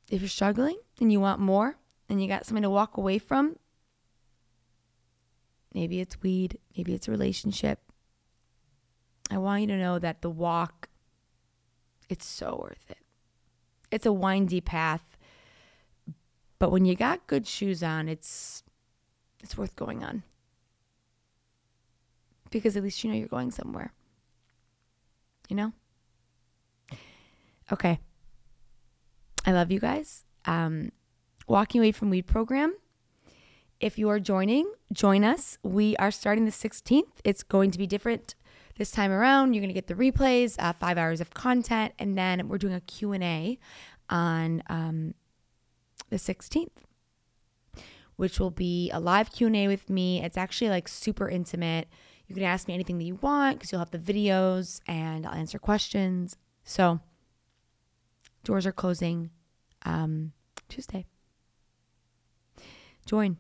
if 0.09 0.23
you're 0.23 0.29
struggling 0.29 0.79
and 1.01 1.13
you 1.13 1.21
want 1.21 1.41
more 1.41 1.77
and 2.09 2.23
you 2.23 2.29
got 2.29 2.47
something 2.47 2.63
to 2.63 2.71
walk 2.71 2.97
away 2.97 3.19
from, 3.19 3.57
maybe 5.75 6.01
it's 6.01 6.23
weed, 6.23 6.59
maybe 6.77 6.95
it's 6.95 7.09
a 7.09 7.11
relationship. 7.11 7.81
I 9.31 9.37
want 9.37 9.63
you 9.63 9.67
to 9.69 9.77
know 9.77 9.99
that 9.99 10.23
the 10.23 10.31
walk, 10.31 10.89
it's 12.09 12.25
so 12.25 12.61
worth 12.63 12.91
it. 12.91 12.99
It's 13.91 14.07
a 14.07 14.13
windy 14.13 14.61
path, 14.61 15.19
but 16.59 16.71
when 16.71 16.85
you 16.85 16.95
got 16.95 17.27
good 17.27 17.47
shoes 17.47 17.83
on, 17.83 18.09
it's 18.09 18.63
it's 19.43 19.57
worth 19.57 19.77
going 19.77 20.03
on 20.03 20.23
because 22.51 22.77
at 22.77 22.83
least 22.83 23.03
you 23.03 23.11
know 23.11 23.17
you're 23.17 23.29
going 23.29 23.51
somewhere. 23.51 23.93
You 25.49 25.57
know? 25.57 25.73
Okay. 27.73 27.99
I 29.45 29.53
love 29.53 29.71
you 29.71 29.81
guys. 29.81 30.25
Um, 30.45 30.93
Walking 31.47 31.81
Away 31.81 31.93
from 31.93 32.11
Weed 32.11 32.27
program. 32.27 32.75
If 33.81 33.99
you 33.99 34.09
are 34.09 34.19
joining, 34.19 34.71
join 34.93 35.25
us. 35.25 35.59
We 35.63 35.97
are 35.97 36.11
starting 36.11 36.45
the 36.45 36.51
16th. 36.51 37.05
It's 37.25 37.43
going 37.43 37.71
to 37.71 37.79
be 37.79 37.87
different 37.87 38.35
this 38.77 38.91
time 38.91 39.13
around. 39.13 39.55
You're 39.55 39.63
going 39.63 39.75
to 39.75 39.75
get 39.75 39.87
the 39.87 39.95
replays, 39.95 40.57
uh, 40.59 40.73
five 40.73 40.99
hours 40.99 41.21
of 41.21 41.31
content, 41.31 41.95
and 41.99 42.19
then 42.19 42.49
we're 42.49 42.59
doing 42.59 42.75
a 42.75 42.81
Q&A 42.81 43.59
on 44.11 44.63
um, 44.69 45.15
the 46.11 46.17
16th 46.17 46.71
which 48.19 48.41
will 48.41 48.51
be 48.51 48.91
a 48.91 48.99
live 48.99 49.31
Q&A 49.31 49.69
with 49.69 49.89
me. 49.89 50.23
It's 50.23 50.37
actually 50.37 50.71
like 50.71 50.89
super 50.89 51.29
intimate. 51.29 51.87
You 52.29 52.35
can 52.35 52.45
ask 52.45 52.69
me 52.69 52.75
anything 52.75 52.99
that 52.99 53.05
you 53.05 53.17
want 53.17 53.59
because 53.59 53.73
you'll 53.73 53.81
have 53.81 53.91
the 53.91 53.99
videos 53.99 54.81
and 54.87 55.27
I'll 55.27 55.35
answer 55.35 55.59
questions. 55.59 56.37
So, 56.63 57.01
doors 58.45 58.67
are 58.67 58.73
closing 58.73 59.31
um, 59.85 60.33
Tuesday. 60.69 61.07
Join, 63.07 63.39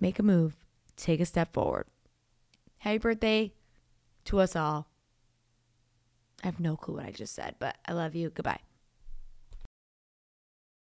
make 0.00 0.18
a 0.18 0.24
move, 0.24 0.56
take 0.96 1.20
a 1.20 1.24
step 1.24 1.52
forward. 1.52 1.86
Happy 2.78 2.98
birthday 2.98 3.52
to 4.24 4.40
us 4.40 4.56
all. 4.56 4.88
I 6.42 6.46
have 6.46 6.58
no 6.58 6.76
clue 6.76 6.96
what 6.96 7.06
I 7.06 7.12
just 7.12 7.34
said, 7.34 7.54
but 7.60 7.76
I 7.86 7.92
love 7.92 8.16
you. 8.16 8.30
Goodbye. 8.30 8.60